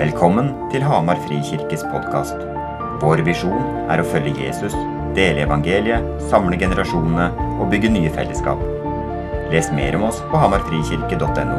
Velkommen 0.00 0.46
til 0.72 0.80
Hamar 0.80 1.18
Frikirkes 1.26 1.82
podkast. 1.92 2.38
Vår 3.02 3.20
visjon 3.26 3.66
er 3.92 4.00
å 4.00 4.06
følge 4.08 4.46
Jesus, 4.46 4.72
dele 5.12 5.42
evangeliet, 5.44 6.06
samle 6.30 6.56
generasjonene 6.56 7.26
og 7.60 7.66
bygge 7.68 7.90
nye 7.92 8.08
fellesskap. 8.14 8.62
Les 9.52 9.68
mer 9.76 9.98
om 9.98 10.06
oss 10.08 10.22
på 10.30 10.40
hamarfrikirke.no. 10.40 11.58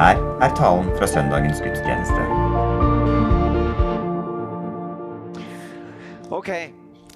Her 0.00 0.22
er 0.46 0.56
talen 0.56 0.88
fra 0.96 1.10
søndagens 1.12 1.60
gudstjeneste. 1.60 2.24
Ok, 6.40 6.50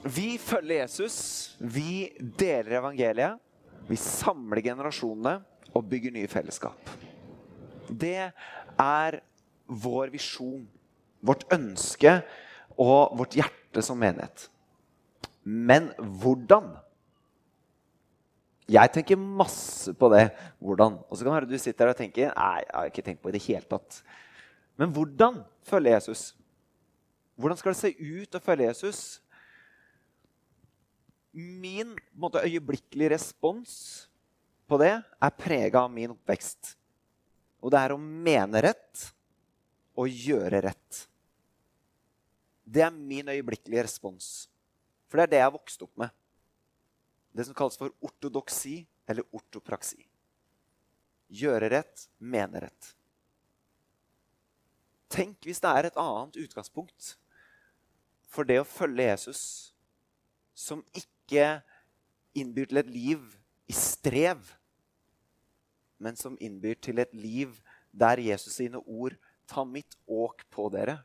vi 0.04 0.28
følger 0.36 0.82
Jesus, 0.82 1.18
vi 1.64 2.12
deler 2.20 2.82
evangeliet, 2.82 3.40
vi 3.88 3.96
samler 3.96 4.60
generasjonene 4.68 5.38
og 5.72 5.88
bygger 5.88 6.18
nye 6.20 6.28
fellesskap. 6.28 6.96
Det 7.88 8.18
er 8.28 9.22
vår 9.78 10.12
visjon, 10.12 10.64
vårt 11.22 11.44
ønske 11.54 12.20
og 12.80 13.16
vårt 13.18 13.36
hjerte 13.38 13.84
som 13.84 14.00
menighet. 14.00 14.48
Men 15.42 15.90
hvordan? 15.98 16.70
Jeg 18.70 18.92
tenker 18.94 19.18
masse 19.18 19.92
på 19.98 20.10
det. 20.12 20.28
Hvordan? 20.62 21.00
Og 21.08 21.18
så 21.18 21.26
kan 21.26 21.48
du 21.48 21.58
sitter 21.58 21.86
der 21.86 21.94
og 21.94 21.98
tenker 21.98 22.30
nei, 22.30 22.60
jeg 22.62 22.76
har 22.76 22.92
ikke 22.92 23.06
tenkt 23.08 23.22
på 23.22 23.30
det 23.30 23.36
i 23.36 23.40
det 23.40 23.48
hele 23.48 23.68
tatt. 23.68 24.02
Men 24.78 24.92
hvordan 24.94 25.42
følge 25.66 25.96
Jesus? 25.96 26.22
Hvordan 27.36 27.58
skal 27.58 27.74
det 27.74 27.80
se 27.80 27.92
ut 27.92 28.38
å 28.38 28.42
følge 28.42 28.68
Jesus? 28.70 29.02
Min 31.32 31.94
måte, 32.14 32.44
øyeblikkelige 32.44 33.14
respons 33.14 33.72
på 34.68 34.78
det 34.80 34.94
er 35.00 35.36
prega 35.36 35.84
av 35.84 35.92
min 35.92 36.12
oppvekst. 36.14 36.76
Og 37.62 37.72
det 37.72 37.80
er 37.80 37.94
å 37.94 38.00
mene 38.00 38.62
rett 38.64 39.08
å 39.98 40.06
gjøre 40.08 40.62
rett. 40.64 41.02
Det 42.64 42.84
er 42.84 42.94
min 42.94 43.28
øyeblikkelige 43.28 43.84
respons. 43.84 44.48
For 45.08 45.20
det 45.20 45.24
er 45.24 45.32
det 45.32 45.40
jeg 45.42 45.48
har 45.48 45.56
vokst 45.56 45.84
opp 45.84 45.92
med. 46.00 46.14
Det 47.32 47.46
som 47.48 47.56
kalles 47.56 47.78
for 47.80 47.92
ortodoksi 48.04 48.82
eller 49.08 49.26
ortopraksi. 49.32 50.00
Gjøre 51.32 51.68
rett, 51.72 52.06
mene 52.18 52.62
rett. 52.64 52.92
Tenk 55.12 55.44
hvis 55.44 55.60
det 55.60 55.68
er 55.68 55.88
et 55.88 55.98
annet 56.00 56.38
utgangspunkt 56.40 57.16
for 58.32 58.48
det 58.48 58.62
å 58.62 58.68
følge 58.68 59.10
Jesus, 59.10 59.42
som 60.56 60.80
ikke 60.96 61.60
innbyr 62.36 62.70
til 62.70 62.80
et 62.80 62.92
liv 62.92 63.26
i 63.68 63.76
strev, 63.76 64.40
men 66.00 66.16
som 66.16 66.38
innbyr 66.40 66.80
til 66.80 67.02
et 67.02 67.12
liv 67.12 67.58
der 67.92 68.22
Jesus 68.24 68.56
sine 68.56 68.80
ord 68.80 69.18
ta 69.52 69.64
mitt 69.68 69.96
åk 70.08 70.44
på 70.50 70.66
dere. 70.72 70.96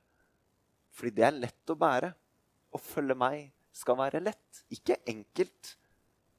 Fordi 0.95 1.13
det 1.19 1.27
er 1.27 1.39
lett 1.43 1.73
å 1.73 1.77
bære. 1.77 2.13
Å 2.71 2.81
følge 2.81 3.17
meg 3.19 3.51
skal 3.75 3.99
være 3.99 4.23
lett. 4.23 4.63
Ikke 4.73 4.97
enkelt, 5.09 5.75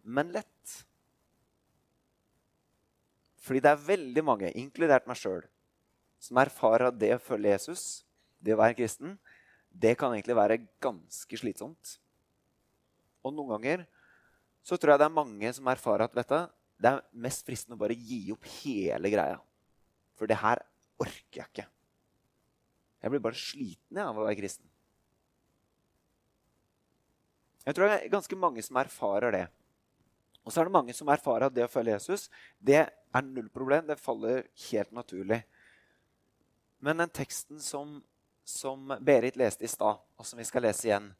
men 0.09 0.33
lett. 0.35 0.75
Fordi 3.45 3.63
det 3.65 3.71
er 3.71 3.87
veldig 3.87 4.25
mange, 4.27 4.51
inkludert 4.61 5.07
meg 5.09 5.17
sjøl, 5.17 5.45
som 6.21 6.41
erfarer 6.43 6.91
at 6.91 6.99
det 7.01 7.15
å 7.15 7.23
følge 7.23 7.55
Jesus, 7.55 7.85
det 8.45 8.53
å 8.53 8.61
være 8.61 8.77
kristen, 8.77 9.15
det 9.73 9.95
kan 10.01 10.13
egentlig 10.13 10.37
være 10.37 10.59
ganske 10.83 11.39
slitsomt. 11.41 11.95
Og 13.25 13.33
noen 13.35 13.55
ganger 13.57 13.87
så 14.67 14.77
tror 14.77 14.95
jeg 14.95 15.01
det 15.01 15.09
er 15.09 15.17
mange 15.17 15.53
som 15.57 15.71
erfarer 15.71 16.09
at 16.09 16.17
vet 16.19 16.35
det 16.79 16.91
er 16.91 17.01
mest 17.25 17.47
fristende 17.47 17.79
å 17.79 17.81
bare 17.81 17.97
gi 17.97 18.21
opp 18.35 18.45
hele 18.61 19.11
greia. 19.11 19.39
For 20.19 20.31
det 20.31 20.39
her 20.43 20.61
orker 21.01 21.41
jeg 21.41 21.49
ikke. 21.49 21.67
Jeg 23.03 23.13
blir 23.13 23.23
bare 23.23 23.39
sliten 23.39 24.01
av 24.03 24.19
å 24.19 24.27
være 24.27 24.39
kristen. 24.41 24.67
Jeg 27.69 27.77
tror 27.77 27.91
det 27.91 27.97
er 27.99 28.13
ganske 28.13 28.37
mange 28.41 28.65
som 28.65 28.79
erfarer 28.81 29.35
det. 29.35 29.45
Og 30.43 30.53
så 30.53 30.63
er 30.63 30.69
det 30.69 30.77
mange 30.79 30.95
som 30.97 31.11
erfarer 31.13 31.49
at 31.49 31.55
det 31.55 31.67
å 31.67 31.71
følge 31.71 31.99
Jesus 31.99 32.31
det 32.59 32.81
er 32.89 33.27
null 33.27 33.51
problem. 33.53 33.87
Det 33.87 34.01
faller 34.01 34.47
helt 34.71 34.95
naturlig. 34.97 35.43
Men 36.81 37.03
den 37.03 37.13
teksten 37.13 37.61
som, 37.61 37.99
som 38.49 38.95
Berit 39.05 39.37
leste 39.37 39.67
i 39.67 39.71
stad, 39.71 40.01
og 40.17 40.27
som 40.27 40.41
vi 40.41 40.47
skal 40.49 40.65
lese 40.65 40.89
igjen 40.89 41.11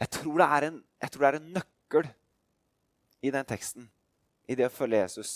jeg 0.00 0.08
tror, 0.14 0.40
en, 0.40 0.78
jeg 1.02 1.12
tror 1.12 1.24
det 1.24 1.28
er 1.28 1.36
en 1.36 1.48
nøkkel 1.58 2.06
i 3.20 3.32
den 3.34 3.44
teksten, 3.44 3.90
i 4.48 4.56
det 4.56 4.70
å 4.70 4.72
følge 4.72 5.02
Jesus, 5.02 5.32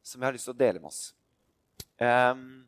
som 0.00 0.22
jeg 0.22 0.30
har 0.30 0.36
lyst 0.38 0.48
til 0.48 0.54
å 0.54 0.60
dele 0.62 0.80
med 0.80 0.88
oss. 0.88 1.02
Um, 2.00 2.62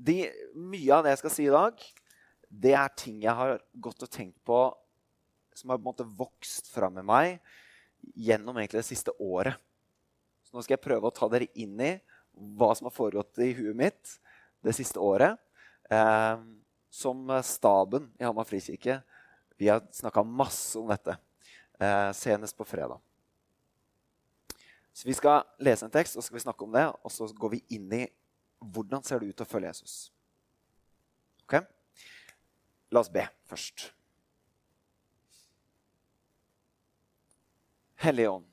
de, 0.00 0.18
mye 0.56 0.94
av 0.96 1.04
det 1.04 1.14
jeg 1.14 1.22
skal 1.22 1.34
si 1.34 1.46
i 1.46 1.52
dag, 1.52 1.82
det 2.50 2.74
er 2.74 2.94
ting 2.98 3.20
jeg 3.22 3.36
har 3.36 3.58
gått 3.82 4.06
og 4.06 4.10
tenkt 4.10 4.38
på 4.46 4.62
som 5.54 5.70
har 5.70 5.78
på 5.78 5.84
en 5.84 5.90
måte 5.90 6.06
vokst 6.18 6.70
fram 6.72 6.96
med 6.96 7.06
meg 7.06 7.36
gjennom 8.16 8.56
det 8.56 8.84
siste 8.86 9.12
året. 9.20 9.58
Så 10.46 10.56
nå 10.56 10.64
skal 10.64 10.78
jeg 10.78 10.86
prøve 10.86 11.10
å 11.10 11.14
ta 11.14 11.28
dere 11.30 11.50
inn 11.58 11.76
i 11.84 11.92
hva 12.32 12.72
som 12.74 12.88
har 12.88 12.94
foregått 12.94 13.42
i 13.44 13.52
huet 13.58 13.76
mitt 13.76 14.16
det 14.64 14.72
siste 14.76 15.02
året. 15.02 15.36
Eh, 15.90 16.40
som 16.90 17.28
staben 17.46 18.08
i 18.18 18.24
Hamar 18.26 18.48
frikirke. 18.48 19.00
Vi 19.60 19.68
har 19.68 19.84
snakka 19.94 20.24
masse 20.26 20.78
om 20.78 20.88
dette, 20.90 21.16
eh, 21.78 22.10
senest 22.12 22.56
på 22.56 22.64
fredag. 22.64 22.98
Så 24.92 25.06
Vi 25.06 25.14
skal 25.14 25.44
lese 25.58 25.84
en 25.84 25.90
tekst 25.90 26.16
og 26.16 26.22
så 26.22 26.26
skal 26.26 26.38
vi 26.38 26.44
snakke 26.44 26.64
om 26.64 26.72
det, 26.72 26.86
og 27.04 27.10
så 27.10 27.28
går 27.32 27.50
vi 27.50 27.64
inn 27.70 27.92
i 27.92 28.08
hvordan 28.60 29.04
ser 29.04 29.20
det 29.20 29.32
ut 29.32 29.42
å 29.42 29.48
følge 29.48 29.72
Jesus? 29.72 29.96
Ok? 31.46 31.56
La 32.92 33.02
oss 33.02 33.10
be 33.12 33.24
først. 33.48 33.90
Hellige 38.00 38.32
Ånd. 38.32 38.46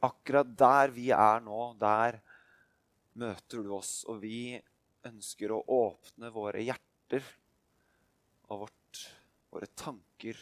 Akkurat 0.00 0.48
der 0.56 0.92
vi 0.96 1.10
er 1.12 1.42
nå, 1.44 1.60
der 1.80 2.22
møter 3.20 3.60
du 3.60 3.74
oss, 3.76 4.00
og 4.08 4.22
vi 4.22 4.56
ønsker 5.04 5.52
å 5.52 5.60
åpne 5.76 6.30
våre 6.32 6.62
hjerter 6.64 7.26
og 8.48 8.64
vårt, 8.64 9.02
våre 9.52 9.68
tanker, 9.76 10.40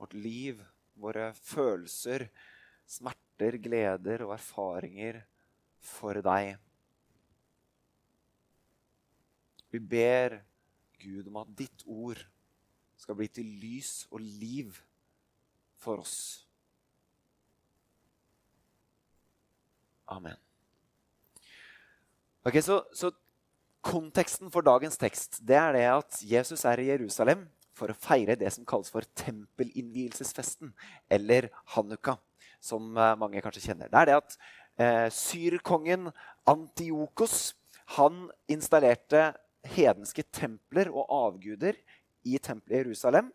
vårt 0.00 0.16
liv, 0.18 0.60
våre 1.00 1.30
følelser, 1.38 2.28
smerte 2.84 3.23
smerter, 3.34 3.58
gleder 3.58 4.24
og 4.24 4.34
erfaringer 4.34 5.22
for 5.80 6.14
deg. 6.22 6.56
Vi 9.70 9.78
ber 9.78 10.40
Gud 11.02 11.26
om 11.28 11.36
at 11.42 11.48
ditt 11.58 11.84
ord 11.86 12.18
skal 12.96 13.16
bli 13.16 13.28
til 13.28 13.44
lys 13.44 14.06
og 14.10 14.20
liv 14.20 14.72
for 15.76 15.98
oss. 16.00 16.46
Amen. 20.06 20.36
Ok, 22.44 22.60
så, 22.62 22.84
så 22.94 23.10
Konteksten 23.84 24.48
for 24.48 24.64
dagens 24.64 24.96
tekst 24.96 25.42
det 25.44 25.56
er 25.56 25.72
det 25.74 25.84
at 25.90 26.20
Jesus 26.24 26.64
er 26.64 26.80
i 26.80 26.86
Jerusalem 26.88 27.42
for 27.76 27.90
å 27.90 27.96
feire 27.98 28.36
det 28.36 28.48
som 28.54 28.64
kalles 28.64 28.88
for 28.88 29.04
tempelinnvielsesfesten, 29.18 30.70
eller 31.10 31.50
hanukka 31.74 32.14
som 32.64 32.96
eh, 32.96 33.14
mange 33.20 33.42
kanskje 33.44 33.68
kjenner. 33.68 33.90
Det 33.92 34.00
er 34.00 34.10
det 34.10 34.18
at 34.20 34.36
eh, 34.80 35.08
syrkongen 35.12 36.10
Antiokos 36.48 37.54
installerte 38.50 39.30
hedenske 39.74 40.24
templer 40.32 40.90
og 40.92 41.08
avguder 41.12 41.76
i 42.24 42.38
tempelet 42.40 42.78
i 42.78 42.82
Jerusalem. 42.82 43.30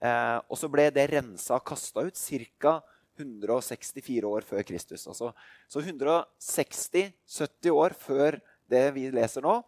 Eh, 0.00 0.38
og 0.48 0.56
så 0.56 0.70
ble 0.72 0.88
det 0.94 1.10
rensa 1.12 1.58
og 1.58 1.66
kasta 1.68 2.06
ut 2.06 2.16
ca. 2.16 2.80
164 3.20 4.24
år 4.24 4.46
før 4.48 4.64
Kristus. 4.64 5.04
Altså, 5.10 5.34
så 5.68 5.82
160-70 5.82 7.74
år 7.74 7.92
før 7.92 8.38
det 8.70 8.86
vi 8.96 9.10
leser 9.12 9.44
nå, 9.44 9.58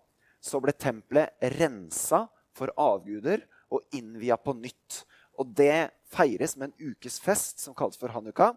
så 0.41 0.61
ble 0.63 0.73
tempelet 0.73 1.37
rensa 1.59 2.25
for 2.57 2.73
avguder 2.81 3.45
og 3.73 3.85
innvia 3.93 4.39
på 4.41 4.55
nytt. 4.57 5.03
Og 5.37 5.53
det 5.57 5.93
feires 6.13 6.57
med 6.57 6.71
en 6.71 6.93
ukes 6.93 7.19
fest 7.21 7.61
som 7.61 7.77
kalles 7.77 8.01
for 8.01 8.13
hanukka. 8.15 8.53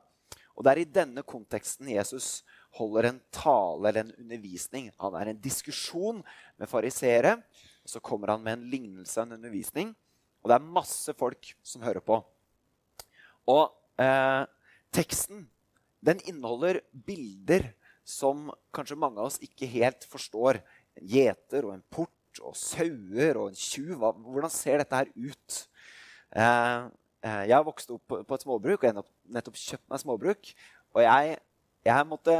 Og 0.55 0.63
Det 0.63 0.71
er 0.71 0.81
i 0.81 0.91
denne 0.97 1.23
konteksten 1.27 1.89
Jesus 1.91 2.43
holder 2.77 3.09
en 3.09 3.19
tale 3.33 3.89
eller 3.89 4.05
en 4.05 4.15
undervisning. 4.23 4.89
Han 5.01 5.15
er 5.19 5.31
en 5.31 5.41
diskusjon 5.41 6.21
med 6.57 6.71
fariseere. 6.71 7.37
Så 7.85 7.99
kommer 7.99 8.33
han 8.33 8.43
med 8.43 8.57
en 8.57 8.69
lignelse, 8.71 9.19
en 9.21 9.35
undervisning. 9.35 9.91
Og 10.41 10.49
det 10.49 10.55
er 10.55 10.73
masse 10.77 11.13
folk 11.19 11.51
som 11.63 11.83
hører 11.83 12.03
på. 12.03 12.21
Og 13.51 13.65
eh, 14.01 14.43
teksten 14.95 15.45
den 16.05 16.21
inneholder 16.29 16.81
bilder 16.93 17.73
som 18.05 18.47
kanskje 18.73 18.99
mange 18.99 19.19
av 19.19 19.31
oss 19.31 19.41
ikke 19.43 19.69
helt 19.69 20.07
forstår. 20.07 20.61
En 20.95 21.09
gjeter 21.11 21.67
og 21.67 21.75
en 21.75 21.87
port 21.91 22.43
og 22.43 22.55
sauer 22.57 23.41
og 23.41 23.51
en 23.51 23.59
tjuv. 23.59 23.97
Hvordan 23.99 24.53
ser 24.53 24.79
dette 24.81 25.03
her 25.03 25.11
ut? 25.15 25.65
Eh, 26.35 26.87
Eh, 27.25 27.43
jeg 27.49 27.55
har 27.55 27.65
vokst 27.65 27.89
opp 27.93 28.13
på 28.27 28.37
et 28.37 28.43
småbruk 28.43 28.83
og 28.83 28.89
nettopp 29.31 29.57
kjøpt 29.59 29.87
meg 29.91 30.01
småbruk. 30.01 30.51
Og 30.95 31.03
jeg, 31.05 31.39
jeg 31.85 32.11
måtte 32.11 32.37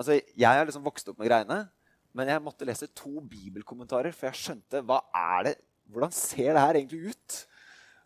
Altså, 0.00 0.16
Jeg 0.34 0.48
har 0.48 0.64
liksom 0.64 0.82
vokst 0.82 1.10
opp 1.12 1.18
med 1.20 1.28
greiene, 1.28 1.58
men 2.16 2.30
jeg 2.32 2.42
måtte 2.42 2.64
lese 2.66 2.88
to 2.96 3.20
bibelkommentarer 3.20 4.14
for 4.16 4.30
jeg 4.30 4.40
skjønte 4.40 4.80
hva 4.88 5.02
er 5.14 5.44
det, 5.46 5.52
hvordan 5.92 6.14
ser 6.16 6.56
det 6.56 6.62
her 6.64 6.78
egentlig 6.80 7.12
ut. 7.12 7.36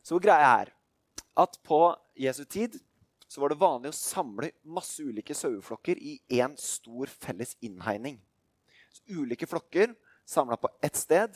Så 0.04 0.18
greia 0.20 0.50
er 0.58 0.72
at 1.38 1.56
på 1.64 1.80
Jesu 2.18 2.42
tid 2.44 2.74
så 3.30 3.40
var 3.42 3.52
det 3.52 3.60
vanlig 3.60 3.90
å 3.90 3.96
samle 3.96 4.50
masse 4.62 5.02
ulike 5.02 5.34
saueflokker 5.34 5.98
i 5.98 6.18
én 6.38 6.54
stor 6.60 7.10
felles 7.10 7.54
innhegning. 7.64 8.18
Ulike 9.10 9.48
flokker 9.48 9.94
samla 10.26 10.58
på 10.58 10.70
ett 10.82 10.98
sted, 10.98 11.34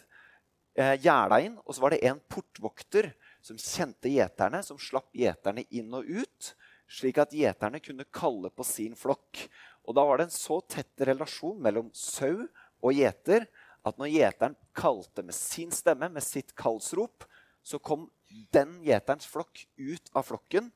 eh, 0.77 0.97
gjerda 1.03 1.41
inn, 1.43 1.59
og 1.65 1.75
så 1.75 1.83
var 1.83 1.95
det 1.95 2.05
en 2.07 2.21
portvokter 2.31 3.13
som 3.45 3.59
kjente 3.59 4.11
gjeterne, 4.13 4.63
som 4.65 4.79
slapp 4.81 5.11
gjeterne 5.17 5.65
inn 5.71 5.93
og 5.97 6.09
ut, 6.09 6.53
slik 6.91 7.21
at 7.23 7.35
gjeterne 7.35 7.81
kunne 7.83 8.09
kalle 8.13 8.51
på 8.53 8.67
sin 8.67 8.97
flokk. 8.99 9.47
Og 9.87 9.97
da 9.97 10.05
var 10.07 10.21
det 10.21 10.29
en 10.29 10.35
så 10.35 10.61
tett 10.69 11.07
relasjon 11.09 11.61
mellom 11.63 11.91
sau 11.97 12.45
og 12.81 12.97
gjeter 12.97 13.47
at 13.87 13.97
når 14.01 14.13
gjeteren 14.13 14.57
kalte 14.77 15.25
med 15.25 15.37
sin 15.37 15.71
stemme, 15.73 16.11
med 16.13 16.25
sitt 16.25 16.53
kallsrop, 16.59 17.25
så 17.63 17.81
kom 17.81 18.09
den 18.53 18.79
gjeterens 18.85 19.29
flokk 19.29 19.65
ut 19.77 20.13
av 20.17 20.27
flokken 20.29 20.69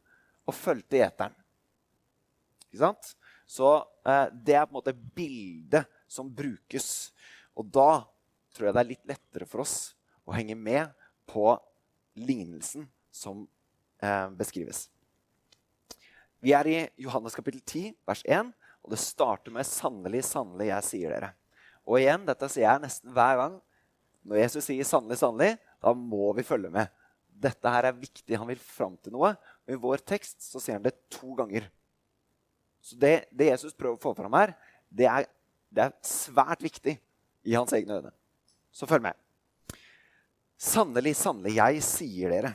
og 0.45 0.57
fulgte 0.57 1.01
gjeteren. 1.01 1.37
Ikke 2.71 2.83
sant? 2.83 3.13
Så 3.47 3.69
eh, 4.09 4.27
det 4.33 4.57
er 4.57 4.67
på 4.67 4.73
en 4.73 4.79
måte 4.81 4.97
bildet 4.97 5.91
som 6.11 6.31
brukes. 6.33 7.13
Og 7.55 7.69
da 7.73 8.05
tror 8.55 8.69
jeg 8.69 8.77
det 8.77 8.83
er 8.83 8.91
litt 8.91 9.09
lettere 9.11 9.49
for 9.49 9.65
oss 9.65 9.95
å 10.25 10.35
henge 10.37 10.57
med 10.57 10.91
på 11.29 11.53
lignelsen 12.15 12.89
som 13.15 13.47
eh, 14.03 14.29
beskrives. 14.39 14.89
Vi 16.45 16.53
er 16.53 16.69
i 16.69 16.79
Johannes 17.01 17.37
kapittel 17.37 17.63
10, 17.63 17.95
vers 18.07 18.23
1, 18.27 18.51
og 18.85 18.93
det 18.93 19.01
starter 19.01 19.53
med 19.55 19.65
'sannelig, 19.65 20.25
sannelig, 20.29 20.67
jeg 20.69 20.85
sier 20.85 21.15
dere'. 21.15 21.33
Og 21.89 22.01
igjen, 22.01 22.27
dette 22.27 22.49
sier 22.53 22.67
jeg 22.67 22.83
nesten 22.83 23.13
hver 23.17 23.39
gang. 23.41 23.55
Når 24.25 24.43
Jesus 24.43 24.69
sier 24.69 24.85
'sannelig, 24.85 25.19
sannelig', 25.23 25.59
da 25.81 25.95
må 25.95 26.33
vi 26.37 26.45
følge 26.45 26.71
med. 26.71 26.93
Dette 27.29 27.69
her 27.69 27.89
er 27.89 27.97
viktig. 27.97 28.39
Han 28.39 28.49
vil 28.49 28.61
fram 28.61 28.97
til 28.97 29.13
noe. 29.13 29.35
Og 29.67 29.73
I 29.73 29.81
vår 29.81 30.05
tekst 30.05 30.45
så 30.45 30.61
sier 30.61 30.77
han 30.77 30.85
det 30.85 30.95
to 31.11 31.35
ganger. 31.35 31.67
Så 32.81 32.97
det, 33.01 33.27
det 33.33 33.51
Jesus 33.51 33.75
prøver 33.75 33.97
å 33.97 34.05
få 34.05 34.15
fram 34.17 34.33
her, 34.37 34.55
det 34.93 35.09
er, 35.09 35.27
det 35.73 35.89
er 35.89 35.97
svært 36.05 36.63
viktig 36.63 36.99
i 37.45 37.57
hans 37.57 37.73
egne 37.73 37.99
øyne. 38.01 38.13
Så 38.73 38.87
følg 38.87 39.03
med. 39.09 39.24
Sannelig, 40.65 41.13
sannelig, 41.21 41.59
jeg 41.59 41.81
sier 41.85 42.33
dere. 42.33 42.51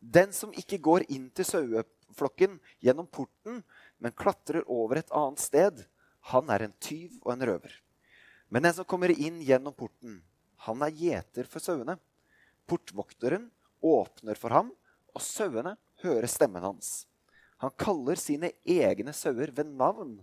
Den 0.00 0.30
som 0.32 0.52
ikke 0.56 0.78
går 0.80 1.04
inn 1.12 1.26
til 1.36 1.44
saueflokken 1.44 2.54
gjennom 2.80 3.04
porten, 3.12 3.58
men 4.00 4.14
klatrer 4.16 4.64
over 4.64 4.98
et 5.02 5.12
annet 5.12 5.42
sted, 5.42 5.82
han 6.32 6.48
er 6.50 6.64
en 6.64 6.72
tyv 6.80 7.18
og 7.20 7.34
en 7.34 7.44
røver. 7.50 7.74
Men 8.48 8.64
den 8.64 8.74
som 8.78 8.88
kommer 8.88 9.12
inn 9.12 9.42
gjennom 9.44 9.76
porten, 9.76 10.22
han 10.64 10.84
er 10.86 10.96
gjeter 10.96 11.50
for 11.50 11.60
sauene. 11.60 11.98
Portvokteren 12.64 13.44
åpner 13.84 14.40
for 14.40 14.56
ham, 14.56 14.72
og 15.12 15.26
sauene 15.26 15.74
hører 16.00 16.30
stemmen 16.32 16.64
hans. 16.64 17.04
Han 17.60 17.76
kaller 17.76 18.16
sine 18.16 18.54
egne 18.64 19.12
sauer 19.12 19.52
ved 19.52 19.68
navn 19.68 20.16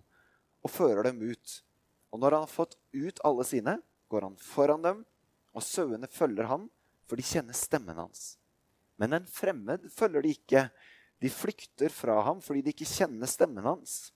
og 0.65 0.73
fører 0.73 1.11
dem 1.11 1.21
ut. 1.21 1.55
Og 2.09 2.17
når 2.17 2.33
han 2.39 2.47
har 2.47 2.51
fått 2.57 2.75
ut 2.97 3.23
alle 3.29 3.45
sine, 3.45 3.77
går 4.09 4.25
han 4.25 4.41
foran 4.41 4.83
dem, 4.83 5.05
og 5.53 5.65
sauene 5.65 6.09
følger 6.09 6.49
ham, 6.49 6.65
for 7.09 7.17
de 7.17 7.25
kjenner 7.25 7.57
stemmen 7.57 7.97
hans. 7.97 8.37
Men 9.01 9.15
en 9.17 9.27
fremmed 9.27 9.87
følger 9.95 10.23
de 10.23 10.33
ikke. 10.35 10.63
De 11.19 11.31
flykter 11.33 11.91
fra 11.91 12.19
ham 12.27 12.41
fordi 12.43 12.61
de 12.63 12.73
ikke 12.75 12.87
kjenner 12.87 13.29
stemmen 13.29 13.65
hans. 13.65 14.11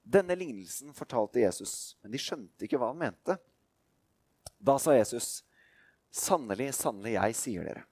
Denne 0.00 0.34
lignelsen 0.38 0.94
fortalte 0.96 1.42
Jesus, 1.42 1.96
men 2.00 2.14
de 2.14 2.20
skjønte 2.20 2.66
ikke 2.66 2.78
hva 2.80 2.92
han 2.92 3.02
mente. 3.02 3.36
Da 4.60 4.76
sa 4.80 4.94
Jesus, 4.96 5.42
'Sannelig, 6.10 6.72
sannelig, 6.74 7.14
jeg 7.14 7.36
sier 7.38 7.66
dere.' 7.68 7.84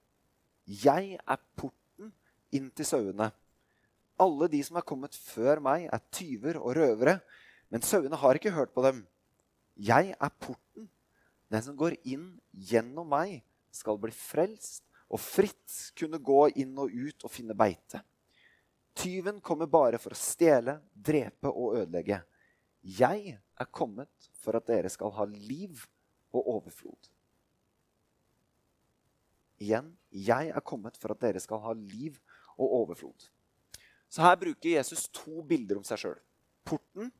'Jeg 0.66 1.18
er 1.22 1.38
porten 1.56 2.12
inn 2.50 2.70
til 2.70 2.84
sauene.' 2.88 3.30
Alle 4.18 4.48
de 4.50 4.58
som 4.66 4.76
er 4.76 4.86
kommet 4.86 5.14
før 5.14 5.60
meg, 5.62 5.86
er 5.86 6.02
tyver 6.10 6.58
og 6.58 6.74
røvere, 6.74 7.20
men 7.70 7.84
sauene 7.86 8.18
har 8.18 8.34
ikke 8.34 8.50
hørt 8.50 8.74
på 8.74 8.82
dem. 8.82 9.04
Jeg 9.78 10.16
er 10.18 10.32
porten. 10.42 10.88
Den 11.48 11.62
som 11.62 11.76
går 11.78 11.94
inn 12.02 12.40
gjennom 12.50 13.06
meg, 13.08 13.44
skal 13.78 13.98
bli 14.00 14.12
frelst 14.14 14.84
og 15.08 15.20
fritt 15.22 15.92
kunne 15.96 16.20
gå 16.20 16.40
inn 16.60 16.74
og 16.78 16.92
ut 16.92 17.24
og 17.24 17.32
finne 17.32 17.56
beite. 17.56 18.02
Tyven 18.98 19.38
kommer 19.40 19.70
bare 19.70 20.00
for 20.02 20.12
å 20.12 20.18
stjele, 20.18 20.80
drepe 20.92 21.50
og 21.52 21.78
ødelegge. 21.78 22.18
Jeg 22.82 23.36
er 23.38 23.70
kommet 23.70 24.30
for 24.42 24.58
at 24.58 24.66
dere 24.68 24.90
skal 24.90 25.12
ha 25.14 25.26
liv 25.28 25.84
og 26.34 26.50
overflod. 26.58 27.10
Igjen 29.62 29.92
jeg 30.10 30.50
er 30.54 30.64
kommet 30.66 30.98
for 30.98 31.14
at 31.14 31.22
dere 31.22 31.40
skal 31.42 31.62
ha 31.64 31.74
liv 31.76 32.18
og 32.58 32.74
overflod. 32.82 33.28
Så 34.08 34.24
her 34.24 34.38
bruker 34.40 34.70
Jesus 34.72 35.06
to 35.12 35.42
bilder 35.46 35.80
om 35.80 35.86
seg 35.86 36.00
sjøl. 36.00 36.18
Porten 36.66 37.10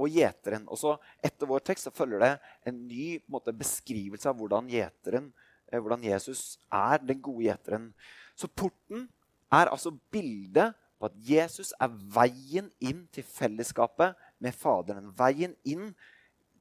og 0.00 0.08
gjeteren. 0.08 0.66
Og 0.70 0.78
så 0.80 0.96
Etter 1.24 1.48
vår 1.50 1.64
tekst 1.66 1.88
så 1.88 1.94
følger 1.94 2.22
det 2.22 2.32
en 2.68 2.78
ny 2.86 3.06
en 3.18 3.24
måte, 3.34 3.54
beskrivelse 3.56 4.30
av 4.30 4.38
hvordan, 4.38 4.70
gjeteren, 4.70 5.30
hvordan 5.78 6.04
Jesus 6.04 6.58
er 6.72 6.98
den 6.98 7.22
gode 7.22 7.44
gjeteren. 7.46 7.90
Så 8.34 8.48
porten 8.48 9.08
er 9.52 9.70
altså 9.70 9.92
bildet 10.10 10.74
på 10.98 11.08
at 11.08 11.16
Jesus 11.24 11.72
er 11.80 11.92
veien 12.14 12.70
inn 12.80 13.06
til 13.14 13.24
fellesskapet 13.24 14.18
med 14.42 14.56
Faderen. 14.56 15.12
Veien 15.16 15.54
inn 15.64 15.94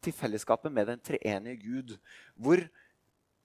til 0.04 0.16
fellesskapet 0.16 0.72
med 0.72 0.88
den 0.88 1.02
treenige 1.04 1.60
Gud. 1.64 1.98
Hvor 2.36 2.62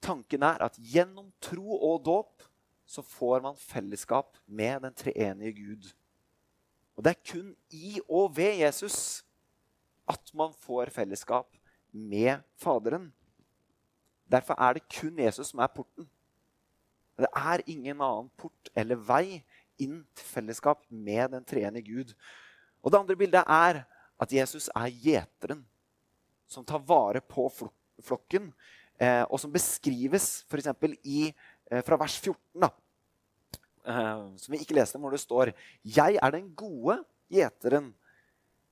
tanken 0.01 0.43
er 0.43 0.61
at 0.63 0.77
gjennom 0.79 1.31
tro 1.41 1.79
og 1.81 2.05
dåp 2.05 2.45
så 2.85 3.01
får 3.01 3.41
man 3.41 3.57
fellesskap 3.57 4.37
med 4.45 4.85
den 4.85 4.93
treenige 4.93 5.53
Gud. 5.57 5.91
Og 6.95 7.03
det 7.03 7.15
er 7.15 7.31
kun 7.31 7.55
i 7.73 7.99
og 8.07 8.35
ved 8.37 8.61
Jesus 8.61 9.25
at 10.07 10.31
man 10.37 10.53
får 10.61 10.93
fellesskap 10.93 11.49
med 11.91 12.43
Faderen. 12.61 13.09
Derfor 14.31 14.57
er 14.59 14.77
det 14.77 14.87
kun 14.89 15.19
Jesus 15.19 15.51
som 15.51 15.61
er 15.61 15.71
porten. 15.73 16.07
Det 17.15 17.29
er 17.31 17.63
ingen 17.71 18.01
annen 18.01 18.31
port 18.37 18.71
eller 18.75 18.99
vei 18.99 19.43
inn 19.81 20.01
til 20.15 20.27
fellesskap 20.27 20.81
med 20.89 21.31
den 21.35 21.45
treende 21.47 21.83
Gud. 21.83 22.13
Og 22.83 22.91
Det 22.91 22.99
andre 22.99 23.15
bildet 23.15 23.43
er 23.47 23.83
at 24.21 24.33
Jesus 24.33 24.69
er 24.75 24.91
gjeteren 24.91 25.63
som 26.47 26.65
tar 26.65 26.83
vare 26.85 27.21
på 27.21 27.47
flokken, 28.03 28.51
eh, 28.99 29.23
og 29.23 29.39
som 29.41 29.51
beskrives 29.51 30.45
f.eks. 30.49 30.69
Eh, 30.85 31.81
fra 31.81 31.97
vers 31.97 32.19
14, 32.19 32.61
da, 32.61 32.69
eh, 33.87 34.25
som 34.37 34.53
vi 34.53 34.61
ikke 34.61 34.77
leste, 34.77 34.99
hvor 34.99 35.11
det 35.11 35.19
står 35.19 35.53
'Jeg 35.83 36.19
er 36.21 36.31
den 36.31 36.53
gode 36.55 37.03
gjeteren' 37.31 37.93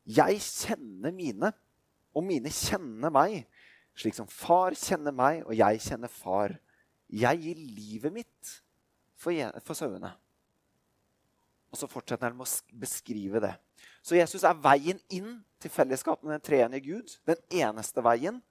Jeg 0.06 0.39
kjenner 0.39 1.12
mine, 1.12 1.54
og 2.13 2.24
mine 2.24 2.50
kjenner 2.50 3.10
meg, 3.10 3.48
slik 3.98 4.16
som 4.18 4.30
far 4.30 4.76
kjenner 4.78 5.16
meg, 5.16 5.44
og 5.46 5.56
jeg 5.58 5.82
kjenner 5.86 6.12
far. 6.12 6.56
Jeg 7.14 7.42
gir 7.44 7.60
livet 7.62 8.14
mitt 8.16 8.54
for, 9.20 9.36
for 9.66 9.78
sauene. 9.78 10.14
Og 11.74 11.80
så 11.80 11.90
fortsetter 11.90 12.30
han 12.30 12.38
med 12.38 12.48
å 12.48 12.80
beskrive 12.82 13.42
det. 13.44 13.54
Så 14.06 14.18
Jesus 14.18 14.46
er 14.46 14.60
veien 14.62 15.00
inn 15.14 15.38
til 15.62 15.74
fellesskap 15.74 16.22
med 16.24 16.36
den 16.36 16.46
treenige 16.46 16.88
Gud. 16.90 17.16
Den 17.26 17.40
eneste 17.64 18.04
veien. 18.06 18.42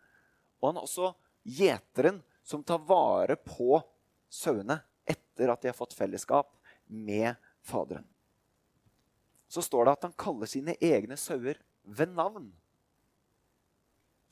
Og 0.61 0.71
han 0.71 0.81
er 0.81 0.87
også 0.87 1.13
gjeteren 1.47 2.23
som 2.47 2.65
tar 2.67 2.83
vare 2.87 3.37
på 3.39 3.79
sauene 4.33 4.81
etter 5.07 5.53
at 5.53 5.63
de 5.63 5.71
har 5.71 5.79
fått 5.79 5.97
fellesskap 5.99 6.51
med 6.87 7.35
Faderen 7.63 8.09
så 9.53 9.61
står 9.63 9.85
det 9.85 9.93
at 9.93 10.05
han 10.07 10.17
kaller 10.17 10.49
sine 10.49 10.75
egne 10.81 11.17
sauer 11.21 11.59
ved 11.85 12.15
navn. 12.17 12.47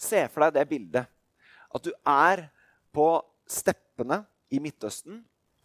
Se 0.00 0.24
for 0.32 0.46
deg 0.46 0.56
det 0.56 0.68
bildet. 0.70 1.10
At 1.70 1.84
du 1.84 1.92
er 2.08 2.46
på 2.94 3.06
steppene 3.50 4.22
i 4.50 4.60
Midtøsten. 4.62 5.20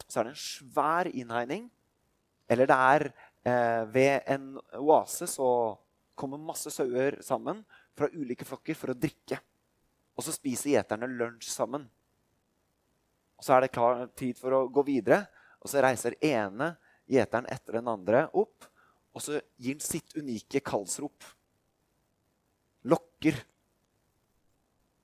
Så 0.06 0.20
er 0.20 0.28
det 0.28 0.36
en 0.36 0.42
svær 0.42 1.10
innhegning. 1.10 1.70
Eller 2.52 2.70
det 2.70 2.78
er 2.78 3.08
eh, 3.48 3.84
ved 3.94 4.28
en 4.36 4.52
oase 4.84 5.30
så 5.30 5.50
kommer 6.16 6.40
masse 6.40 6.72
sauer 6.72 7.18
sammen 7.26 7.64
fra 7.96 8.12
ulike 8.14 8.46
flokker 8.48 8.78
for 8.78 8.94
å 8.94 8.98
drikke. 9.00 9.40
Og 10.16 10.24
så 10.24 10.36
spiser 10.36 10.76
gjeterne 10.76 11.10
lunsj 11.10 11.50
sammen. 11.50 11.88
Og 13.36 13.44
Så 13.44 13.56
er 13.56 13.66
det 13.66 13.74
klar 13.76 14.06
tid 14.16 14.38
for 14.40 14.54
å 14.56 14.68
gå 14.72 14.86
videre, 14.88 15.26
og 15.60 15.68
så 15.72 15.82
reiser 15.84 16.16
ene 16.24 16.76
gjeteren 17.10 17.50
etter 17.52 17.80
den 17.80 17.90
andre 17.92 18.28
opp 18.38 18.70
og 19.16 19.24
så 19.24 19.40
gir 19.56 19.78
han 19.78 19.84
sitt 19.84 20.16
unike 20.20 20.60
kallsrop. 20.66 21.24
Lokker. 22.92 23.38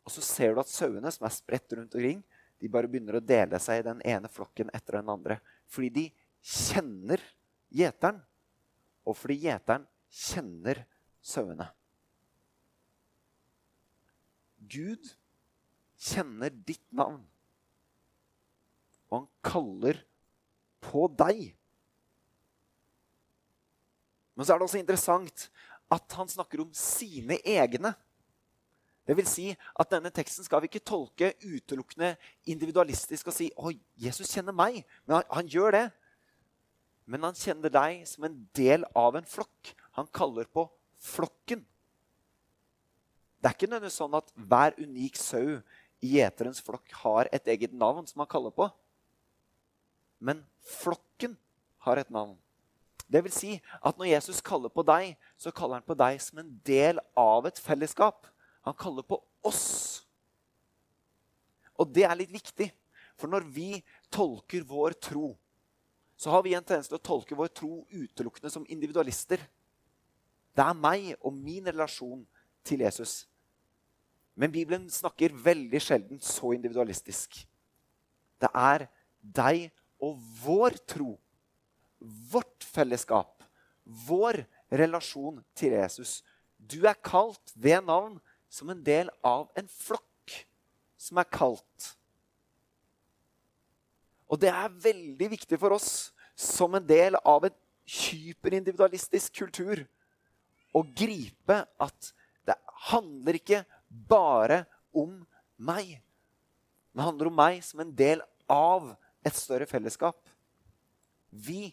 Og 0.05 0.13
så 0.13 0.23
ser 0.25 0.55
du 0.55 0.61
at 0.61 0.71
sauene 0.71 1.11
som 1.13 1.27
er 1.27 1.35
spredt 1.35 1.77
rundt 1.77 1.95
omkring, 1.97 2.21
de 2.61 2.69
bare 2.69 2.89
begynner 2.89 3.17
å 3.17 3.23
dele 3.25 3.57
seg 3.61 3.81
i 3.81 3.85
den 3.87 4.01
ene 4.05 4.29
flokken 4.29 4.69
etter 4.73 4.99
den 4.99 5.09
andre. 5.09 5.39
Fordi 5.69 5.89
de 5.95 6.05
kjenner 6.45 7.21
gjeteren, 7.73 8.19
og 9.05 9.17
fordi 9.17 9.39
gjeteren 9.47 9.87
kjenner 10.11 10.83
sauene. 11.25 11.69
Gud 14.71 15.09
kjenner 16.01 16.53
ditt 16.53 16.85
navn. 16.93 17.23
Og 19.09 19.17
han 19.19 19.27
kaller 19.45 20.03
på 20.81 21.07
deg. 21.17 21.49
Men 24.37 24.47
så 24.47 24.53
er 24.53 24.61
det 24.61 24.69
også 24.69 24.81
interessant 24.81 25.49
at 25.91 26.15
han 26.17 26.29
snakker 26.31 26.63
om 26.63 26.71
sine 26.77 27.37
egne. 27.43 27.91
Det 29.07 29.15
vil 29.17 29.27
si 29.27 29.47
at 29.51 29.89
Denne 29.91 30.11
teksten 30.13 30.45
skal 30.45 30.61
vi 30.61 30.69
ikke 30.69 30.83
tolke 30.85 31.33
utelukkende 31.41 32.13
individualistisk 32.49 33.31
og 33.31 33.35
si 33.35 33.49
«Oi, 33.57 33.75
Jesus 33.97 34.29
kjenner 34.29 34.55
meg. 34.55 34.83
Men 35.05 35.19
han, 35.19 35.27
han, 35.31 35.49
gjør 35.49 35.75
det. 35.77 35.85
Men 37.09 37.25
han 37.27 37.37
kjenner 37.37 37.73
deg 37.73 38.05
som 38.09 38.27
en 38.27 38.37
del 38.57 38.85
av 38.95 39.17
en 39.17 39.27
flokk. 39.27 39.73
Han 39.97 40.09
kaller 40.13 40.47
på 40.47 40.67
flokken. 41.01 41.65
Det 43.41 43.49
er 43.49 43.57
ikke 43.57 43.71
nødvendigvis 43.71 43.97
sånn 43.97 44.19
at 44.19 44.29
hver 44.37 44.77
unik 44.77 45.17
sau 45.17 45.57
i 46.01 46.15
gjeterens 46.15 46.61
flokk 46.61 46.93
har 47.01 47.29
et 47.33 47.49
eget 47.49 47.73
navn 47.73 48.05
som 48.09 48.21
han 48.21 48.29
kaller 48.29 48.53
på. 48.53 48.69
Men 50.21 50.43
flokken 50.77 51.33
har 51.85 51.97
et 51.97 52.13
navn. 52.13 52.37
Det 53.11 53.23
vil 53.25 53.33
si 53.33 53.55
at 53.81 53.97
når 53.97 54.13
Jesus 54.13 54.39
kaller 54.45 54.71
på 54.71 54.85
deg, 54.87 55.17
så 55.35 55.51
kaller 55.51 55.81
han 55.81 55.87
på 55.87 55.97
deg 55.97 56.21
som 56.23 56.39
en 56.39 56.51
del 56.65 57.01
av 57.17 57.49
et 57.49 57.59
fellesskap. 57.59 58.29
Han 58.67 58.77
kaller 58.77 59.05
på 59.07 59.17
oss. 59.47 60.03
Og 61.81 61.89
det 61.89 62.05
er 62.05 62.17
litt 62.19 62.33
viktig, 62.33 62.69
for 63.17 63.31
når 63.31 63.47
vi 63.53 63.69
tolker 64.13 64.65
vår 64.67 64.95
tro, 65.01 65.31
så 66.17 66.29
har 66.35 66.43
vi 66.45 66.53
en 66.53 66.65
tendens 66.65 66.89
til 66.91 66.99
å 66.99 67.03
tolke 67.03 67.37
vår 67.37 67.49
tro 67.57 67.81
utelukkende 67.89 68.51
som 68.53 68.65
individualister. 68.69 69.41
Det 70.53 70.61
er 70.61 70.77
meg 70.77 71.13
og 71.17 71.33
min 71.33 71.65
relasjon 71.65 72.21
til 72.67 72.83
Jesus. 72.85 73.23
Men 74.37 74.53
Bibelen 74.53 74.85
snakker 74.93 75.33
veldig 75.33 75.81
sjelden 75.81 76.21
så 76.21 76.53
individualistisk. 76.53 77.41
Det 78.41 78.49
er 78.53 78.85
deg 79.21 79.69
og 80.01 80.17
vår 80.43 80.77
tro, 80.89 81.15
vårt 82.01 82.65
fellesskap, 82.65 83.41
vår 83.85 84.43
relasjon 84.71 85.41
til 85.57 85.75
Jesus. 85.77 86.21
Du 86.57 86.85
er 86.85 86.97
kalt 86.97 87.53
ved 87.55 87.85
navn 87.85 88.19
som 88.51 88.69
en 88.69 88.83
del 88.83 89.09
av 89.23 89.47
en 89.55 89.67
flokk 89.71 90.35
som 90.99 91.21
er 91.21 91.29
kalt. 91.31 91.87
Og 94.31 94.39
det 94.39 94.51
er 94.51 94.81
veldig 94.83 95.29
viktig 95.33 95.59
for 95.59 95.75
oss 95.75 96.11
som 96.35 96.75
en 96.75 96.85
del 96.87 97.17
av 97.17 97.47
en 97.47 97.55
hyperindividualistisk 97.91 99.41
kultur 99.41 99.83
å 100.75 100.83
gripe 100.83 101.57
at 101.81 102.11
det 102.47 102.55
handler 102.91 103.39
ikke 103.39 103.63
bare 103.89 104.63
om 104.95 105.19
meg. 105.59 105.97
Det 106.91 107.07
handler 107.07 107.31
om 107.31 107.39
meg 107.39 107.59
som 107.63 107.83
en 107.83 107.95
del 107.95 108.23
av 108.51 108.93
et 109.23 109.35
større 109.37 109.67
fellesskap. 109.69 110.19
Vi, 111.31 111.71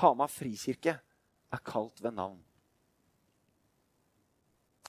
Hamar 0.00 0.32
frikirke, 0.32 0.96
er 1.52 1.64
kalt 1.64 2.00
ved 2.04 2.16
navn 2.16 2.45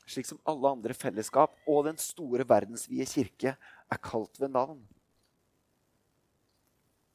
slik 0.07 0.27
som 0.29 0.39
alle 0.47 0.71
andre 0.71 0.95
fellesskap 0.95 1.55
og 1.67 1.85
den 1.89 1.99
store 2.01 2.45
verdensvide 2.47 3.07
kirke 3.09 3.55
er 3.57 3.99
kalt 4.03 4.39
ved 4.39 4.53
navn. 4.53 4.79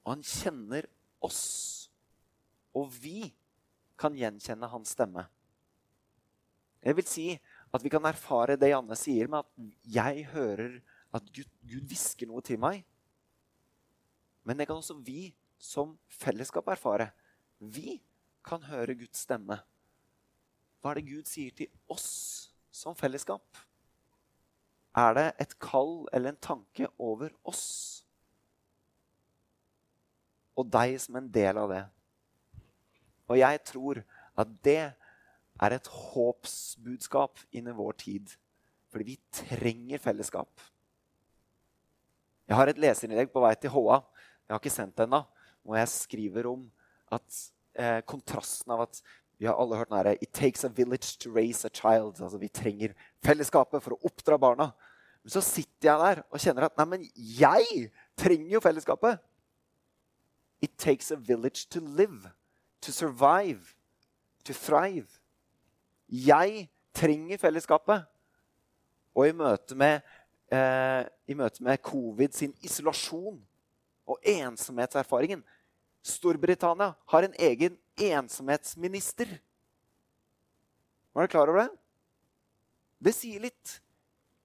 Og 0.03 0.17
han 0.17 0.25
kjenner 0.27 0.89
oss. 1.23 1.89
Og 2.75 2.91
vi 3.01 3.31
kan 4.01 4.17
gjenkjenne 4.17 4.69
hans 4.69 4.93
stemme. 4.97 5.25
Jeg 6.83 6.99
vil 6.99 7.07
si 7.07 7.27
at 7.73 7.85
vi 7.85 7.93
kan 7.93 8.05
erfare 8.09 8.59
det 8.59 8.73
Janne 8.73 8.97
sier, 8.99 9.29
med 9.31 9.45
at 9.45 9.93
jeg 9.95 10.25
hører 10.33 10.81
at 11.15 11.29
Gud, 11.33 11.49
Gud 11.63 11.85
hvisker 11.89 12.29
noe 12.29 12.43
til 12.45 12.59
meg. 12.61 12.83
Men 14.43 14.59
det 14.59 14.67
kan 14.67 14.81
også 14.81 14.99
vi 15.05 15.31
som 15.63 15.95
fellesskap 16.11 16.67
erfare. 16.73 17.13
Vi 17.61 18.01
kan 18.45 18.65
høre 18.67 18.97
Guds 18.99 19.23
stemme. 19.23 19.61
Hva 20.83 20.91
er 20.91 20.99
det 20.99 21.11
Gud 21.13 21.29
sier 21.31 21.55
til 21.55 21.71
oss? 21.93 22.52
Som 22.73 22.97
fellesskap? 22.97 23.45
Er 24.97 25.15
det 25.17 25.27
et 25.41 25.55
kall 25.63 26.03
eller 26.13 26.33
en 26.33 26.43
tanke 26.43 26.89
over 27.01 27.33
oss? 27.49 28.03
Og 30.57 30.69
deg 30.69 30.99
som 31.01 31.17
en 31.17 31.31
del 31.33 31.61
av 31.61 31.71
det. 31.73 31.85
Og 33.31 33.39
jeg 33.41 33.63
tror 33.65 34.03
at 34.37 34.51
det 34.65 34.83
er 35.63 35.77
et 35.77 35.89
håpsbudskap 35.89 37.41
innen 37.57 37.77
vår 37.79 37.97
tid. 38.05 38.35
Fordi 38.93 39.15
vi 39.15 39.19
trenger 39.33 40.03
fellesskap. 40.03 40.51
Jeg 42.49 42.59
har 42.59 42.69
et 42.69 42.81
leserinnlegg 42.83 43.31
på 43.33 43.41
vei 43.41 43.55
til 43.57 43.73
HA. 43.73 44.03
Jeg 44.45 44.53
har 44.53 44.61
ikke 44.61 44.75
sendt 44.75 44.97
det 44.99 45.07
ennå. 45.07 45.23
Hvor 45.63 45.79
jeg 45.79 45.89
skriver 45.89 46.49
om 46.51 46.67
at 47.15 47.39
eh, 47.79 48.01
kontrasten 48.05 48.75
av 48.75 48.85
at 48.85 49.01
vi 49.43 49.49
har 49.49 49.59
alle 49.59 49.75
hørt 49.77 49.89
den 49.91 49.97
herre 49.97 50.19
It 50.23 50.31
takes 50.33 50.65
a 50.65 50.69
village 50.69 51.19
to 51.19 51.31
raise 51.35 51.67
a 51.67 51.71
child. 51.75 52.21
Altså, 52.23 52.39
vi 52.39 52.49
trenger 52.49 52.93
fellesskapet 53.27 53.83
for 53.83 53.97
å 53.97 54.07
oppdra 54.07 54.37
barna. 54.39 54.69
Men 55.25 55.33
så 55.35 55.41
sitter 55.43 55.89
jeg 55.89 55.99
der 55.99 56.21
og 56.29 56.39
kjenner 56.45 56.67
at 56.69 56.77
nei, 56.79 56.87
men 56.87 57.09
jeg 57.17 57.89
trenger 58.15 58.53
jo 58.55 58.61
fellesskapet. 58.63 59.19
It 60.63 60.77
takes 60.79 61.11
a 61.11 61.17
village 61.19 61.67
to 61.75 61.81
live, 61.83 62.31
to 62.87 62.93
survive, 62.95 63.75
to 64.45 64.55
thrive. 64.55 65.19
Jeg 66.07 66.69
trenger 66.95 67.43
fellesskapet. 67.43 68.07
Og 69.19 69.27
i 69.27 69.35
møte 69.35 69.75
med, 69.75 70.07
eh, 70.55 71.03
i 71.27 71.35
møte 71.35 71.67
med 71.67 71.83
covid 71.83 72.31
sin 72.39 72.55
isolasjon 72.63 73.43
og 74.07 74.23
ensomhetserfaringen 74.23 75.43
Storbritannia 76.03 76.95
har 77.07 77.23
en 77.23 77.35
egen 77.39 77.77
ensomhetsminister. 78.11 79.31
Var 81.13 81.23
dere 81.23 81.33
klar 81.33 81.53
over 81.53 81.63
det? 81.63 81.71
Det 83.03 83.15
sier 83.17 83.43
litt. 83.43 83.79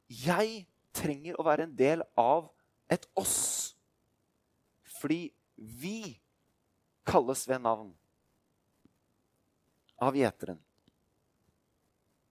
Jeg 0.07 0.65
trenger 0.95 1.37
å 1.37 1.45
være 1.45 1.67
en 1.67 1.75
del 1.77 2.03
av 2.17 2.49
et 2.91 3.05
oss. 3.19 3.75
Fordi 4.97 5.27
vi 5.55 6.17
kalles 7.07 7.45
ved 7.49 7.61
navn 7.63 7.91
av 10.01 10.17
gjeteren. 10.17 10.59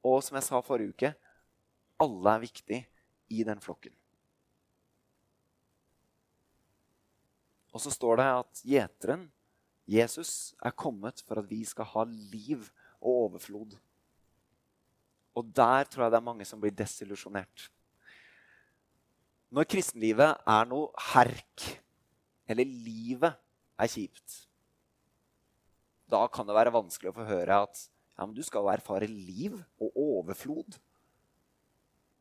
Og 0.07 0.21
som 0.23 0.39
jeg 0.39 0.47
sa 0.47 0.63
forrige 0.63 0.95
uke 0.95 1.15
alle 2.03 2.35
er 2.35 2.43
viktig 2.43 2.83
i 3.33 3.45
den 3.47 3.63
flokken. 3.63 3.95
Og 7.73 7.83
så 7.83 7.93
står 7.93 8.21
det 8.21 8.27
at 8.33 8.61
gjeteren 8.65 9.25
Jesus 9.87 10.55
er 10.59 10.75
kommet 10.75 11.23
for 11.23 11.39
at 11.41 11.51
vi 11.51 11.63
skal 11.67 11.87
ha 11.93 12.05
liv 12.07 12.67
og 12.99 13.27
overflod. 13.27 13.77
Og 15.37 15.51
der 15.55 15.87
tror 15.87 16.07
jeg 16.07 16.15
det 16.15 16.19
er 16.19 16.29
mange 16.29 16.47
som 16.49 16.61
blir 16.61 16.75
desillusjonert. 16.75 17.69
Når 19.55 19.69
kristenlivet 19.71 20.43
er 20.43 20.67
noe 20.69 20.91
herk, 21.13 21.67
eller 22.51 22.67
livet 22.67 23.37
er 23.79 23.91
kjipt, 23.91 24.43
da 26.11 26.25
kan 26.31 26.47
det 26.47 26.57
være 26.57 26.75
vanskelig 26.75 27.13
å 27.13 27.17
få 27.17 27.27
høre 27.29 27.63
at 27.67 27.79
ja, 28.17 28.25
men 28.25 28.35
du 28.35 28.43
skal 28.47 28.65
jo 28.65 28.73
erfare 28.73 29.09
liv 29.11 29.59
og 29.83 29.99
overflod. 30.01 30.79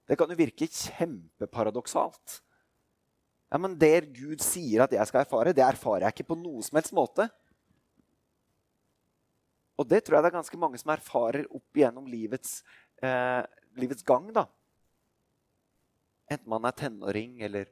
Det 0.06 0.18
kan 0.20 0.30
jo 0.30 0.38
virke 0.38 0.68
kjempeparadoksalt. 0.68 2.42
Ja, 3.50 3.60
men 3.62 3.78
Det 3.80 4.12
Gud 4.18 4.42
sier 4.44 4.84
at 4.84 4.94
jeg 4.94 5.08
skal 5.08 5.24
erfare, 5.24 5.54
det 5.56 5.64
erfarer 5.64 6.08
jeg 6.08 6.18
ikke 6.18 6.34
på 6.34 6.40
noe 6.42 6.66
som 6.66 6.78
helst 6.78 6.94
måte. 6.98 7.30
Og 9.76 9.88
det 9.88 10.02
tror 10.04 10.18
jeg 10.18 10.26
det 10.26 10.32
er 10.32 10.38
ganske 10.38 10.60
mange 10.60 10.80
som 10.80 10.92
erfarer 10.94 11.48
opp 11.50 11.78
igjennom 11.78 12.08
livets, 12.08 12.64
eh, 13.04 13.44
livets 13.76 14.04
gang. 14.04 14.32
da. 14.34 14.46
Enten 16.32 16.50
man 16.50 16.66
er 16.66 16.72
tenåring 16.72 17.42
eller 17.42 17.68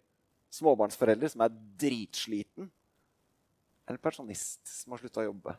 småbarnsforelder 0.52 1.32
som 1.32 1.42
er 1.42 1.56
dritsliten. 1.80 2.70
Eller 3.88 4.00
pensjonist 4.00 4.68
som 4.68 4.94
har 4.94 5.00
slutta 5.00 5.24
å 5.24 5.30
jobbe. 5.32 5.56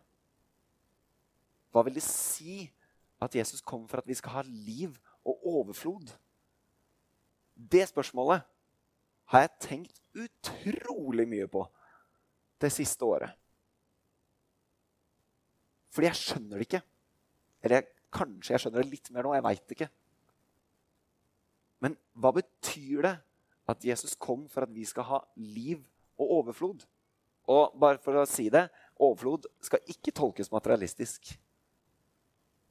Hva 1.73 1.83
vil 1.85 1.95
det 1.95 2.05
si 2.07 2.71
at 3.21 3.35
Jesus 3.35 3.61
kom 3.61 3.89
for 3.89 3.99
at 3.99 4.07
vi 4.07 4.15
skal 4.15 4.39
ha 4.39 4.43
liv 4.47 4.95
og 5.25 5.41
overflod? 5.45 6.13
Det 7.55 7.89
spørsmålet 7.89 8.45
har 9.33 9.41
jeg 9.41 9.59
tenkt 9.61 10.01
utrolig 10.15 11.27
mye 11.29 11.49
på 11.51 11.65
det 12.61 12.71
siste 12.73 13.05
året. 13.05 13.33
Fordi 15.95 16.11
jeg 16.11 16.19
skjønner 16.19 16.59
det 16.59 16.67
ikke. 16.67 16.83
Eller 17.65 17.87
kanskje 18.15 18.55
jeg 18.55 18.65
skjønner 18.65 18.83
det 18.83 18.91
litt 18.91 19.13
mer 19.15 19.27
nå. 19.27 19.35
Jeg 19.37 19.47
veit 19.47 19.77
ikke. 19.77 19.91
Men 21.85 21.97
hva 22.19 22.33
betyr 22.35 23.07
det 23.07 23.15
at 23.71 23.87
Jesus 23.87 24.17
kom 24.21 24.49
for 24.51 24.67
at 24.67 24.73
vi 24.75 24.85
skal 24.89 25.07
ha 25.09 25.23
liv 25.39 25.85
og 26.19 26.37
overflod? 26.41 26.85
Og 27.51 27.77
bare 27.79 28.01
for 28.03 28.17
å 28.17 28.29
si 28.29 28.49
det 28.53 28.67
overflod 28.99 29.47
skal 29.65 29.83
ikke 29.93 30.15
tolkes 30.17 30.51
materialistisk. 30.53 31.35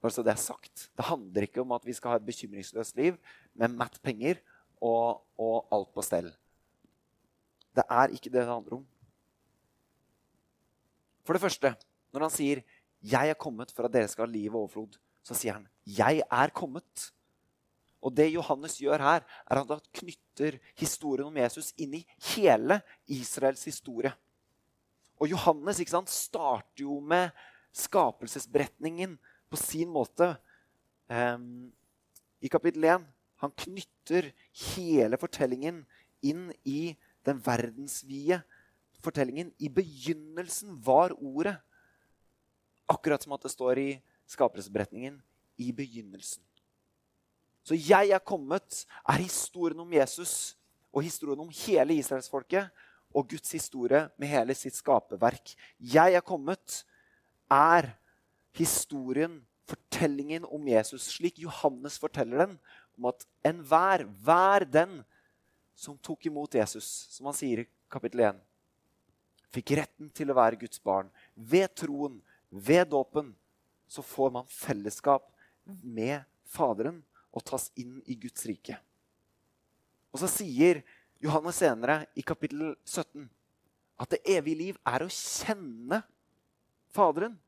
Bare 0.04 0.12
så 0.12 0.24
det 0.26 0.34
er 0.34 0.42
sagt. 0.42 0.90
Det 0.98 1.06
handler 1.08 1.46
ikke 1.48 1.62
om 1.64 1.72
at 1.78 1.86
vi 1.88 1.96
skal 1.96 2.12
ha 2.16 2.20
et 2.20 2.28
bekymringsløst 2.28 2.98
liv 3.00 3.16
med 3.56 3.76
matt 3.78 4.02
penger 4.04 4.42
og, 4.84 5.22
og 5.40 5.70
alt 5.72 5.94
på 5.96 6.04
stell. 6.04 6.28
Det 7.74 7.86
er 7.88 8.12
ikke 8.12 8.32
det 8.34 8.42
det 8.42 8.50
handler 8.50 8.82
om. 8.82 8.88
For 11.24 11.38
det 11.38 11.42
første, 11.46 11.72
når 12.12 12.28
han 12.28 12.34
sier 12.34 12.62
'Jeg 13.04 13.30
er 13.30 13.40
kommet 13.40 13.72
for 13.72 13.86
at 13.86 13.94
dere 13.94 14.08
skal 14.08 14.28
ha 14.28 14.32
liv 14.32 14.56
og 14.56 14.62
overflod', 14.64 14.98
så 15.24 15.36
sier 15.36 15.54
han 15.54 15.68
'Jeg 15.86 16.24
er 16.32 16.50
kommet'. 16.56 17.12
Og 18.04 18.12
det 18.16 18.34
Johannes 18.34 18.78
gjør 18.78 19.00
her, 19.00 19.24
er 19.52 19.56
at 19.60 19.68
han 19.68 19.80
knytter 19.94 20.60
historien 20.76 21.28
om 21.28 21.38
Jesus 21.38 21.74
inn 21.78 21.94
i 21.94 22.06
hele 22.36 22.82
Israels 23.08 23.64
historie. 23.64 24.12
Og 25.20 25.30
Johannes 25.32 25.80
ikke 25.80 25.96
sant, 25.96 26.10
starter 26.10 26.84
jo 26.84 27.00
med 27.00 27.32
skapelsesberetningen 27.72 29.16
på 29.50 29.60
sin 29.60 29.90
måte. 29.90 30.36
Um, 31.08 31.72
I 32.42 32.52
kapittel 32.52 32.84
1 32.84 33.08
han 33.44 33.52
knytter 33.60 34.32
hele 34.76 35.20
fortellingen 35.20 35.86
inn 36.24 36.50
i 36.64 36.96
den 37.28 37.40
verdensvide 37.44 38.42
fortellingen. 39.04 39.52
I 39.60 39.72
begynnelsen 39.72 40.78
var 40.86 41.16
ordet. 41.20 41.58
Akkurat 42.90 43.24
som 43.24 43.34
at 43.36 43.46
det 43.46 43.52
står 43.52 43.80
i 43.80 44.02
skapelsesberetningen 44.28 45.22
'i 45.58 45.72
begynnelsen'. 45.72 46.44
Så 47.64 47.76
'jeg 47.76 48.10
er 48.10 48.20
kommet' 48.20 48.86
er 49.08 49.18
historien 49.18 49.80
om 49.80 49.94
Jesus 49.94 50.58
og 50.94 51.04
historien 51.04 51.40
om 51.40 51.50
hele 51.50 51.94
israelsfolket 51.94 52.70
og 53.14 53.30
Guds 53.30 53.52
historie 53.52 54.10
med 54.18 54.28
hele 54.28 54.54
sitt 54.54 54.76
skaperverk. 54.76 55.56
'Jeg 55.80 56.14
er 56.14 56.22
kommet' 56.22 56.84
er 57.50 57.94
historien, 58.54 59.46
fortellingen 59.68 60.46
om 60.46 60.68
Jesus, 60.68 61.02
slik 61.02 61.40
Johannes 61.40 62.00
forteller 62.00 62.46
den, 62.46 62.60
om 62.98 63.06
at 63.06 63.26
enhver, 63.46 64.04
hver 64.24 64.66
den 64.66 65.04
som 65.76 65.98
tok 65.98 66.26
imot 66.26 66.56
Jesus, 66.56 66.86
som 67.10 67.30
han 67.30 67.38
sier 67.38 67.64
i 67.64 67.70
kapittel 67.92 68.20
1, 68.20 68.42
fikk 69.54 69.76
retten 69.78 70.10
til 70.14 70.32
å 70.32 70.38
være 70.38 70.60
Guds 70.62 70.82
barn. 70.84 71.10
Ved 71.36 71.74
troen, 71.78 72.20
ved 72.54 72.88
dåpen, 72.94 73.34
så 73.88 74.02
får 74.06 74.32
man 74.32 74.48
fellesskap 74.50 75.26
med 75.82 76.22
Faderen 76.54 77.02
og 77.34 77.42
tas 77.46 77.72
inn 77.80 77.98
i 78.06 78.16
Guds 78.20 78.46
rike. 78.46 78.78
Og 80.14 80.22
så 80.22 80.30
sier 80.30 80.84
Johannes 81.24 81.58
senere, 81.58 82.04
i 82.14 82.22
kapittel 82.22 82.76
17, 82.86 83.26
at 84.02 84.12
det 84.14 84.22
evige 84.36 84.60
liv 84.60 84.78
er 84.86 85.06
å 85.06 85.10
kjenne 85.10 86.04
Faderen. 86.94 87.40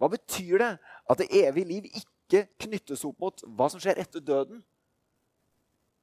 Hva 0.00 0.08
betyr 0.12 0.62
det 0.62 0.70
at 0.80 1.20
det 1.20 1.28
evige 1.44 1.68
liv 1.68 1.88
ikke 1.90 2.46
knyttes 2.64 3.04
opp 3.04 3.20
mot 3.20 3.44
hva 3.44 3.68
som 3.72 3.82
skjer 3.82 4.00
etter 4.00 4.24
døden? 4.24 4.62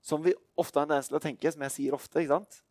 Som 0.02 0.22
vi 0.26 0.36
ofte 0.58 0.78
har 0.78 0.86
en 0.86 0.94
tendens 0.94 1.10
til 1.10 1.18
å 1.18 1.24
tenke, 1.24 1.50
som 1.54 1.66
jeg 1.66 1.74
sier 1.74 1.98
ofte. 1.98 2.22
ikke 2.22 2.36
sant? 2.36 2.62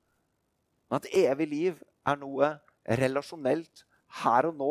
Men 0.90 0.98
at 1.00 1.10
evig 1.14 1.46
liv 1.50 1.82
er 2.06 2.18
noe 2.18 2.54
relasjonelt 2.84 3.84
her 4.22 4.48
og 4.50 4.56
nå 4.56 4.70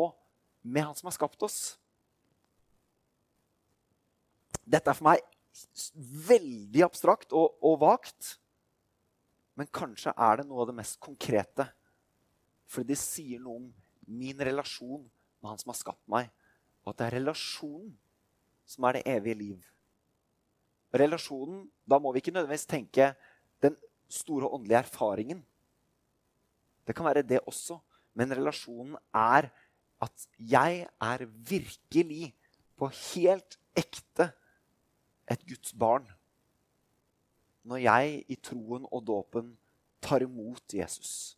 med 0.62 0.84
Han 0.84 0.96
som 0.96 1.08
har 1.08 1.16
skapt 1.16 1.42
oss. 1.42 1.60
Dette 4.64 4.90
er 4.90 4.96
for 4.96 5.08
meg 5.08 5.24
veldig 6.28 6.84
abstrakt 6.86 7.32
og, 7.36 7.56
og 7.64 7.80
vagt. 7.80 8.36
Men 9.58 9.68
kanskje 9.72 10.12
er 10.14 10.40
det 10.40 10.48
noe 10.48 10.62
av 10.62 10.70
det 10.70 10.76
mest 10.78 11.00
konkrete. 11.02 11.66
Fordi 12.70 12.92
det 12.92 13.00
sier 13.00 13.40
noe 13.42 13.64
om 13.64 13.66
min 14.10 14.38
relasjon 14.38 15.02
med 15.02 15.50
Han 15.50 15.60
som 15.60 15.72
har 15.72 15.80
skapt 15.80 16.06
meg. 16.10 16.30
Og 16.84 16.92
at 16.92 17.00
det 17.00 17.08
er 17.08 17.18
relasjonen 17.18 17.92
som 18.70 18.86
er 18.86 18.98
det 18.98 19.06
evige 19.10 19.40
liv. 19.40 19.60
Relasjonen, 20.94 21.68
Da 21.86 21.98
må 21.98 22.12
vi 22.12 22.20
ikke 22.22 22.32
nødvendigvis 22.34 22.66
tenke 22.66 23.14
den 23.62 23.76
store 24.08 24.48
åndelige 24.48 24.78
erfaringen. 24.78 25.44
Det 26.86 26.94
kan 26.96 27.06
være 27.06 27.22
det 27.22 27.40
også. 27.46 27.78
Men 28.18 28.34
relasjonen 28.34 28.96
er 29.14 29.50
at 30.00 30.26
jeg 30.38 30.86
er 30.88 31.26
virkelig, 31.28 32.32
på 32.80 32.88
helt 32.88 33.58
ekte, 33.76 34.30
et 35.30 35.42
Guds 35.46 35.74
barn. 35.76 36.06
Når 37.68 37.82
jeg 37.84 38.22
i 38.32 38.38
troen 38.40 38.86
og 38.88 39.04
dåpen 39.04 39.52
tar 40.00 40.24
imot 40.24 40.74
Jesus. 40.74 41.36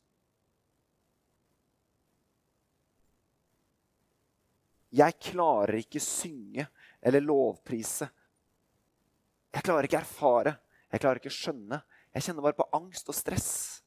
Jeg 4.92 5.18
klarer 5.18 5.80
ikke 5.80 6.00
synge 6.04 6.68
eller 7.02 7.24
lovprise. 7.24 8.06
Jeg 9.52 9.66
klarer 9.66 9.88
ikke 9.88 10.04
erfare. 10.04 10.54
Jeg 10.92 11.02
klarer 11.02 11.18
ikke 11.18 11.34
skjønne. 11.34 11.82
Jeg 12.14 12.28
kjenner 12.28 12.44
bare 12.44 12.60
på 12.60 12.70
angst 12.76 13.08
og 13.10 13.16
stress 13.16 13.81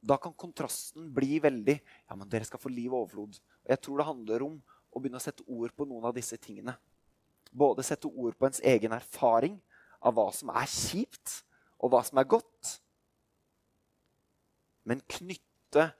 da 0.00 0.16
kan 0.16 0.32
kontrasten 0.32 1.10
bli 1.12 1.38
veldig 1.42 1.76
Ja, 1.76 2.16
men 2.16 2.28
dere 2.28 2.46
skal 2.48 2.60
få 2.62 2.72
liv 2.72 2.92
og 2.92 3.04
overflod. 3.04 3.36
Og 3.36 3.72
jeg 3.74 3.82
tror 3.84 4.00
det 4.00 4.08
handler 4.08 4.44
om 4.46 4.56
å 4.90 5.00
begynne 5.00 5.20
å 5.20 5.22
sette 5.22 5.44
ord 5.46 5.74
på 5.76 5.86
noen 5.86 6.08
av 6.08 6.16
disse 6.16 6.38
tingene. 6.40 6.74
Både 7.50 7.84
sette 7.86 8.08
ord 8.08 8.36
på 8.38 8.48
ens 8.48 8.62
egen 8.66 8.94
erfaring 8.96 9.58
av 10.00 10.16
hva 10.16 10.28
som 10.34 10.52
er 10.54 10.68
kjipt, 10.70 11.42
og 11.80 11.92
hva 11.92 12.00
som 12.06 12.20
er 12.20 12.28
godt. 12.28 12.76
Men 14.88 15.02
knytte 15.08 15.90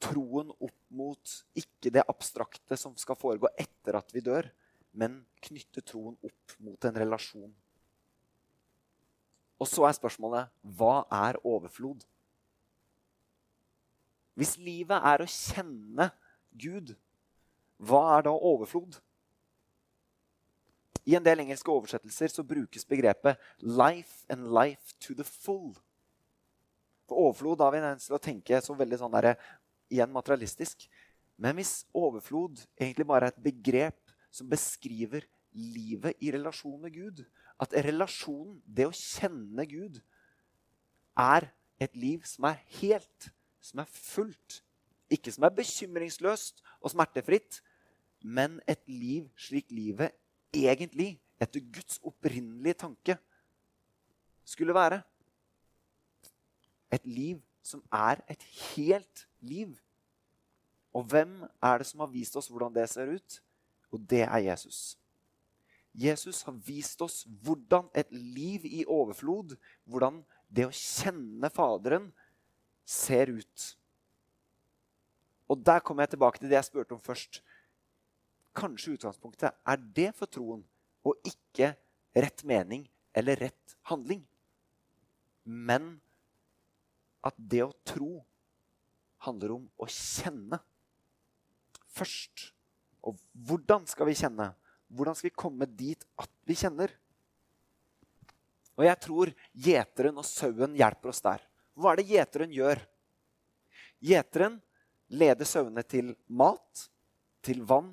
troen 0.00 0.52
opp 0.54 0.78
mot 0.96 1.34
ikke 1.58 1.92
det 1.92 2.06
abstrakte 2.08 2.78
som 2.80 2.94
skal 2.98 3.18
foregå 3.20 3.50
etter 3.60 3.98
at 3.98 4.14
vi 4.14 4.22
dør, 4.24 4.48
men 4.96 5.20
knytte 5.44 5.84
troen 5.86 6.16
opp 6.26 6.54
mot 6.62 6.86
en 6.88 7.02
relasjon. 7.02 7.50
Og 9.60 9.68
så 9.68 9.84
er 9.86 9.96
spørsmålet 9.98 10.48
hva 10.78 11.02
er 11.12 11.38
overflod? 11.44 12.06
Hvis 14.40 14.56
livet 14.56 15.04
er 15.04 15.20
å 15.20 15.28
kjenne 15.28 16.06
Gud, 16.56 16.94
hva 17.76 18.00
er 18.16 18.24
da 18.24 18.32
overflod? 18.32 18.96
I 21.04 21.16
en 21.18 21.24
del 21.24 21.42
engelske 21.42 21.72
oversettelser 21.72 22.32
så 22.32 22.44
brukes 22.46 22.86
begrepet 22.88 23.36
'life 23.60 24.24
and 24.32 24.48
life 24.48 24.94
to 25.00 25.14
the 25.14 25.24
full'. 25.24 25.76
For 27.08 27.20
overflod 27.20 27.60
har 27.60 27.72
vi 27.72 27.82
en 27.84 27.98
til 27.98 28.16
å 28.16 28.22
tenke 28.22 28.60
så 28.62 28.76
veldig 28.76 28.98
sånn 29.00 29.12
der, 29.12 29.36
igjen 29.90 30.12
materialistisk. 30.12 30.88
Men 31.36 31.56
hvis 31.56 31.84
overflod 31.92 32.62
egentlig 32.78 33.06
bare 33.06 33.28
er 33.28 33.34
et 33.34 33.44
begrep 33.44 33.98
som 34.30 34.48
beskriver 34.48 35.26
livet 35.52 36.16
i 36.20 36.30
relasjon 36.30 36.80
med 36.80 36.94
Gud 36.94 37.24
At 37.60 37.74
relasjonen, 37.74 38.62
det 38.64 38.86
å 38.86 38.94
kjenne 38.94 39.66
Gud, 39.68 39.98
er 41.18 41.50
et 41.76 41.96
liv 41.96 42.22
som 42.24 42.46
er 42.48 42.62
helt 42.80 43.26
som 43.60 43.82
er 43.82 43.90
fullt. 43.90 44.60
Ikke 45.10 45.32
som 45.34 45.44
er 45.46 45.54
bekymringsløst 45.54 46.62
og 46.80 46.92
smertefritt, 46.92 47.60
men 48.22 48.60
et 48.68 48.82
liv 48.86 49.26
slik 49.40 49.70
livet 49.72 50.14
egentlig, 50.54 51.16
etter 51.40 51.62
Guds 51.72 51.98
opprinnelige 52.04 52.80
tanke, 52.84 53.16
skulle 54.44 54.74
være. 54.74 55.00
Et 56.92 57.06
liv 57.06 57.40
som 57.62 57.82
er 57.92 58.20
et 58.28 58.42
helt 58.74 59.26
liv. 59.40 59.76
Og 60.92 61.04
hvem 61.06 61.44
er 61.62 61.78
det 61.78 61.86
som 61.86 62.02
har 62.02 62.10
vist 62.10 62.36
oss 62.36 62.50
hvordan 62.50 62.74
det 62.74 62.88
ser 62.90 63.12
ut? 63.14 63.42
Og 63.90 64.02
det 64.10 64.24
er 64.26 64.42
Jesus. 64.50 64.98
Jesus 65.94 66.42
har 66.46 66.54
vist 66.66 67.00
oss 67.02 67.24
hvordan 67.42 67.88
et 67.94 68.10
liv 68.12 68.64
i 68.64 68.84
overflod, 68.86 69.56
hvordan 69.84 70.20
det 70.50 70.66
å 70.68 70.74
kjenne 70.74 71.50
Faderen, 71.50 72.10
ser 72.90 73.30
ut. 73.30 73.66
Og 75.50 75.62
der 75.66 75.82
kommer 75.82 76.04
jeg 76.04 76.14
tilbake 76.14 76.40
til 76.40 76.50
det 76.50 76.58
jeg 76.58 76.68
spurte 76.68 76.94
om 76.96 77.02
først. 77.02 77.40
Kanskje 78.56 78.96
utgangspunktet 78.96 79.54
er 79.54 79.82
det 79.96 80.10
for 80.18 80.30
troen, 80.30 80.62
og 81.06 81.18
ikke 81.26 81.72
rett 82.18 82.42
mening 82.46 82.84
eller 83.16 83.38
rett 83.38 83.76
handling. 83.90 84.22
Men 85.44 85.96
at 87.26 87.36
det 87.36 87.62
å 87.64 87.74
tro 87.86 88.20
handler 89.26 89.56
om 89.58 89.68
å 89.78 89.88
kjenne 89.90 90.60
først. 91.90 92.50
Og 93.06 93.18
hvordan 93.46 93.86
skal 93.88 94.08
vi 94.08 94.16
kjenne? 94.18 94.50
Hvordan 94.90 95.16
skal 95.16 95.30
vi 95.30 95.38
komme 95.42 95.68
dit 95.68 96.04
at 96.20 96.32
vi 96.48 96.56
kjenner? 96.58 96.92
Og 98.78 98.86
jeg 98.86 99.00
tror 99.04 99.32
gjeteren 99.52 100.18
og 100.20 100.26
sauen 100.26 100.76
hjelper 100.78 101.12
oss 101.12 101.22
der. 101.24 101.42
Hva 101.80 101.94
er 101.94 102.00
det 102.00 102.10
gjeteren 102.10 102.52
gjør? 102.52 102.80
Gjeteren 104.04 104.58
leder 105.10 105.48
sauene 105.48 105.82
til 105.84 106.12
mat, 106.28 106.86
til 107.44 107.62
vann 107.66 107.90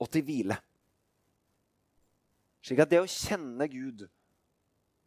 og 0.00 0.10
til 0.12 0.24
hvile. 0.26 0.56
Slik 2.64 2.82
at 2.82 2.90
det 2.90 3.00
å 3.00 3.08
kjenne 3.08 3.66
Gud, 3.70 4.04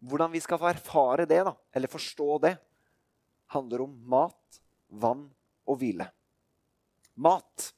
hvordan 0.04 0.32
vi 0.34 0.42
skal 0.44 0.60
få 0.60 0.72
erfare 0.72 1.28
det, 1.30 1.44
da, 1.46 1.54
eller 1.76 1.92
forstå 1.92 2.30
det, 2.44 2.56
handler 3.54 3.86
om 3.86 3.94
mat, 4.10 4.60
vann 4.90 5.28
og 5.70 5.80
hvile. 5.82 6.08
Mat. 7.14 7.70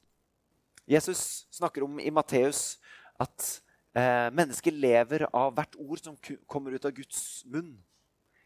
Jesus 0.88 1.44
snakker 1.52 1.84
om 1.84 1.98
i 2.00 2.12
Matteus 2.14 2.78
at 3.20 3.48
eh, 3.96 4.28
mennesker 4.32 4.74
lever 4.74 5.26
av 5.28 5.52
hvert 5.56 5.76
ord 5.82 6.02
som 6.02 6.16
kommer 6.48 6.76
ut 6.76 6.86
av 6.88 6.94
Guds 6.96 7.42
munn. 7.50 7.74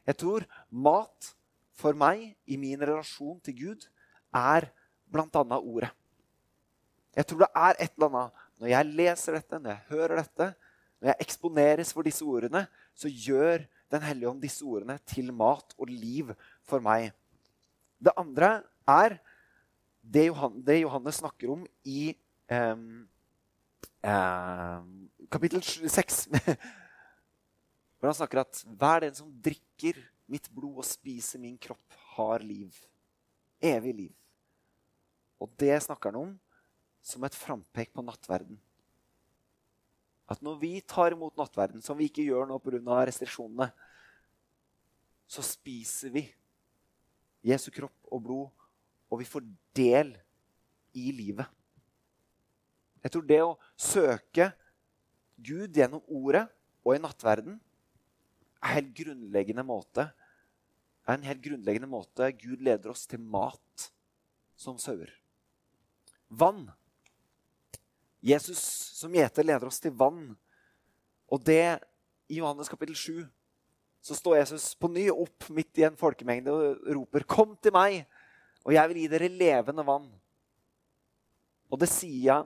Jeg 0.08 0.18
tror 0.18 0.46
mat 0.72 1.34
for 1.80 1.96
meg 1.96 2.30
i 2.44 2.58
min 2.60 2.80
relasjon 2.80 3.40
til 3.44 3.56
Gud 3.64 3.88
er 4.36 4.68
bl.a. 5.10 5.42
ordet. 5.58 5.90
Jeg 7.16 7.26
tror 7.26 7.42
det 7.42 7.50
er 7.56 7.78
et 7.80 7.94
eller 7.96 8.10
annet 8.10 8.46
når 8.60 8.68
jeg 8.74 8.90
leser 9.00 9.38
dette, 9.38 9.58
når 9.58 9.72
jeg 9.72 9.88
hører 9.88 10.20
dette, 10.20 10.48
når 11.00 11.10
jeg 11.10 11.24
eksponeres 11.24 11.92
for 11.96 12.06
disse 12.06 12.24
ordene, 12.24 12.66
så 12.94 13.08
gjør 13.08 13.66
Den 13.90 14.04
hellige 14.06 14.28
ånd 14.30 14.38
disse 14.38 14.62
ordene 14.62 14.94
til 15.02 15.32
mat 15.34 15.72
og 15.74 15.88
liv 15.90 16.28
for 16.62 16.78
meg. 16.78 17.08
Det 17.98 18.12
andre 18.14 18.62
er 18.86 19.16
det, 19.98 20.28
Johannes 20.78 21.18
snakker 21.18 21.50
om 21.50 21.64
i 21.82 22.12
um, 22.54 23.08
um, 24.06 25.10
kapittel 25.26 25.58
6. 25.58 26.28
Hvor 27.98 28.12
han 28.12 28.14
snakker 28.20 28.44
at 28.44 28.62
hver 28.78 29.02
den 29.08 29.18
som 29.18 29.34
drikker 29.42 29.98
mitt 30.30 30.48
blod 30.54 30.80
og 30.82 30.86
spiser 30.86 31.42
min 31.42 31.58
kropp, 31.60 31.98
har 32.14 32.44
liv. 32.44 32.74
Evig 33.60 33.94
liv. 33.94 34.14
Og 35.40 35.50
det 35.60 35.74
snakker 35.84 36.12
han 36.12 36.20
om 36.20 36.32
som 37.02 37.24
et 37.24 37.36
frampek 37.36 37.92
på 37.96 38.04
nattverden. 38.04 38.58
At 40.30 40.42
når 40.44 40.60
vi 40.60 40.72
tar 40.86 41.16
imot 41.16 41.34
nattverden, 41.38 41.82
som 41.82 41.98
vi 41.98 42.06
ikke 42.10 42.26
gjør 42.28 42.46
nå 42.46 42.60
pga. 42.62 43.00
restriksjonene, 43.08 43.70
så 45.26 45.42
spiser 45.42 46.12
vi 46.14 46.24
Jesu 47.42 47.70
kropp 47.70 48.12
og 48.12 48.22
blod, 48.22 48.66
og 49.10 49.18
vi 49.18 49.26
får 49.26 49.46
del 49.74 50.12
i 50.94 51.10
livet. 51.14 51.46
Jeg 53.02 53.14
tror 53.14 53.26
det 53.26 53.40
å 53.42 53.58
søke 53.78 54.50
Gud 55.40 55.74
gjennom 55.74 56.04
ordet 56.06 56.44
og 56.84 56.94
i 56.94 57.00
nattverden 57.00 57.56
er, 57.56 58.74
helt 58.76 58.90
grunnleggende 58.92 59.64
måte, 59.64 60.10
er 61.06 61.16
en 61.16 61.26
helt 61.26 61.42
grunnleggende 61.44 61.90
måte 61.90 62.32
Gud 62.38 62.62
leder 62.62 62.92
oss 62.92 63.06
til 63.10 63.22
mat 63.22 63.90
som 64.60 64.78
sauer. 64.78 65.10
Vann 66.28 66.68
Jesus 68.20 68.60
som 69.00 69.14
gjeter 69.16 69.46
leder 69.46 69.70
oss 69.70 69.80
til 69.80 69.94
vann. 69.96 70.34
Og 71.32 71.40
det 71.44 71.80
i 72.28 72.38
Johannes 72.38 72.68
kapittel 72.68 72.96
7 72.96 73.24
så 74.00 74.16
står 74.16 74.40
Jesus 74.40 74.72
på 74.80 74.88
ny 74.92 75.06
opp 75.12 75.48
midt 75.52 75.80
i 75.80 75.84
en 75.88 75.96
folkemengde 75.96 76.52
og 76.52 76.86
roper, 76.88 77.24
'Kom 77.24 77.56
til 77.56 77.72
meg, 77.72 78.06
og 78.64 78.72
jeg 78.72 78.88
vil 78.88 78.96
gi 78.96 79.08
dere 79.08 79.28
levende 79.28 79.84
vann.' 79.84 80.20
Og 81.70 81.78
det 81.78 81.88
sier, 81.88 82.44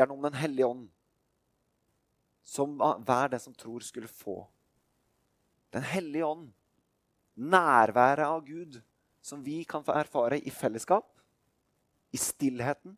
han 0.00 0.10
om 0.10 0.22
Den 0.22 0.34
hellige 0.34 0.66
ånd, 0.66 0.88
som 2.42 2.78
hver 2.78 3.28
den 3.28 3.40
som 3.40 3.54
tror, 3.54 3.80
skulle 3.80 4.08
få. 4.08 4.48
Den 5.72 5.82
hellige 5.82 6.26
ånd, 6.26 6.52
nærværet 7.38 8.26
av 8.26 8.42
Gud, 8.46 8.80
som 9.22 9.42
vi 9.44 9.62
kan 9.68 9.84
få 9.84 9.94
erfare 9.94 10.40
i 10.40 10.50
fellesskap, 10.50 11.06
i 12.12 12.18
stillheten, 12.18 12.96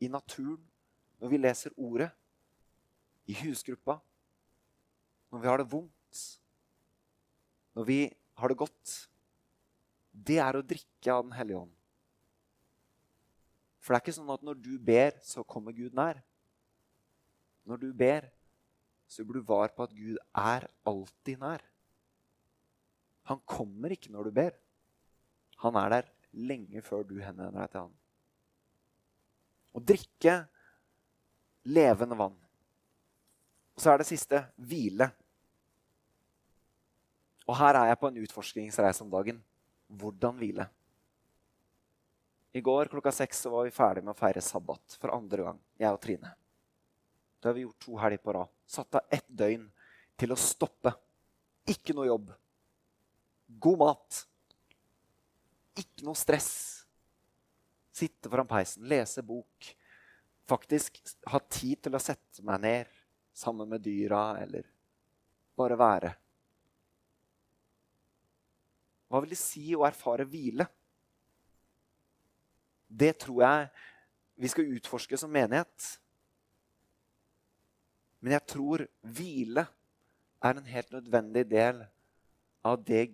i 0.00 0.08
naturen 0.08 0.62
når 1.20 1.32
vi 1.32 1.40
leser 1.40 1.74
ordet, 1.76 2.10
i 3.26 3.34
husgruppa, 3.40 3.98
når 5.32 5.42
vi 5.42 5.48
har 5.50 5.60
det 5.60 5.70
vondt, 5.72 6.20
når 7.74 7.88
vi 7.88 8.00
har 8.38 8.48
det 8.48 8.58
godt, 8.60 8.92
det 10.12 10.38
er 10.40 10.56
å 10.56 10.64
drikke 10.64 11.12
av 11.12 11.24
Den 11.26 11.34
hellige 11.36 11.60
ånd. 11.64 11.72
For 13.80 13.92
det 13.92 13.98
er 13.98 14.04
ikke 14.04 14.16
sånn 14.16 14.32
at 14.34 14.44
når 14.46 14.60
du 14.62 14.72
ber, 14.82 15.18
så 15.22 15.44
kommer 15.46 15.76
Gud 15.76 15.94
nær. 15.94 16.18
Når 17.66 17.82
du 17.82 17.90
ber, 17.94 18.28
så 19.06 19.24
blir 19.24 19.42
du 19.42 19.46
var 19.46 19.70
på 19.74 19.84
at 19.86 19.94
Gud 19.94 20.16
er 20.34 20.66
alltid 20.86 21.42
nær. 21.42 21.62
Han 23.30 23.42
kommer 23.48 23.94
ikke 23.94 24.12
når 24.14 24.28
du 24.28 24.36
ber. 24.36 24.54
Han 25.64 25.78
er 25.80 25.92
der 25.92 26.10
lenge 26.36 26.82
før 26.84 27.04
du 27.06 27.16
henvender 27.18 27.54
deg 27.56 27.72
til 27.72 27.86
han. 27.86 27.94
Å 29.76 29.82
drikke 29.82 30.36
levende 31.66 32.18
vann. 32.18 32.36
Og 33.76 33.82
så 33.82 33.92
er 33.92 34.00
det 34.00 34.08
siste 34.08 34.40
hvile. 34.56 35.10
Og 37.46 37.58
her 37.58 37.78
er 37.78 37.90
jeg 37.90 38.00
på 38.00 38.10
en 38.10 38.22
utforskningsreise 38.22 39.04
om 39.04 39.12
dagen. 39.12 39.42
Hvordan 39.86 40.38
hvile? 40.40 40.66
I 42.56 42.62
går 42.64 42.88
klokka 42.88 43.12
seks 43.12 43.44
var 43.52 43.66
vi 43.66 43.74
ferdig 43.74 44.02
med 44.02 44.14
å 44.14 44.18
feire 44.18 44.40
sabbat 44.40 44.96
for 44.96 45.12
andre 45.12 45.44
gang, 45.44 45.58
jeg 45.76 45.92
og 45.92 46.00
Trine. 46.00 46.30
Det 47.36 47.50
har 47.50 47.54
vi 47.58 47.66
gjort 47.66 47.84
to 47.84 47.98
helger 48.00 48.22
på 48.24 48.32
rad. 48.32 48.52
Satt 48.66 48.96
av 48.96 49.12
ett 49.12 49.28
døgn 49.28 49.66
til 50.16 50.32
å 50.32 50.38
stoppe. 50.40 50.94
Ikke 51.68 51.94
noe 51.94 52.08
jobb. 52.08 52.32
God 53.46 53.78
mat. 53.78 54.22
Ikke 55.76 56.06
noe 56.06 56.18
stress. 56.18 56.50
Sitte 57.96 58.28
foran 58.28 58.48
peisen, 58.48 58.84
lese 58.88 59.22
bok, 59.24 59.70
faktisk 60.46 60.98
ha 61.32 61.40
tid 61.48 61.80
til 61.86 61.96
å 61.96 62.02
sette 62.02 62.44
meg 62.44 62.60
ned 62.60 62.96
sammen 63.36 63.70
med 63.70 63.84
dyra, 63.84 64.36
eller 64.42 64.66
bare 65.56 65.78
være. 65.80 66.10
Hva 69.08 69.22
vil 69.22 69.32
det 69.32 69.40
si 69.40 69.70
å 69.72 69.86
erfare 69.86 70.26
hvile? 70.28 70.66
Det 72.86 73.14
tror 73.22 73.42
jeg 73.46 73.68
vi 74.36 74.50
skal 74.52 74.72
utforske 74.76 75.18
som 75.20 75.32
menighet. 75.32 75.86
Men 78.20 78.36
jeg 78.36 78.48
tror 78.52 78.84
hvile 79.16 79.66
er 80.44 80.58
en 80.58 80.68
helt 80.68 80.92
nødvendig 80.92 81.46
del 81.48 81.80
av 82.66 82.82
det 82.84 83.06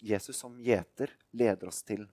Jesus 0.00 0.38
som 0.40 0.56
gjeter 0.62 1.12
leder 1.36 1.70
oss 1.70 1.82
til. 1.86 2.06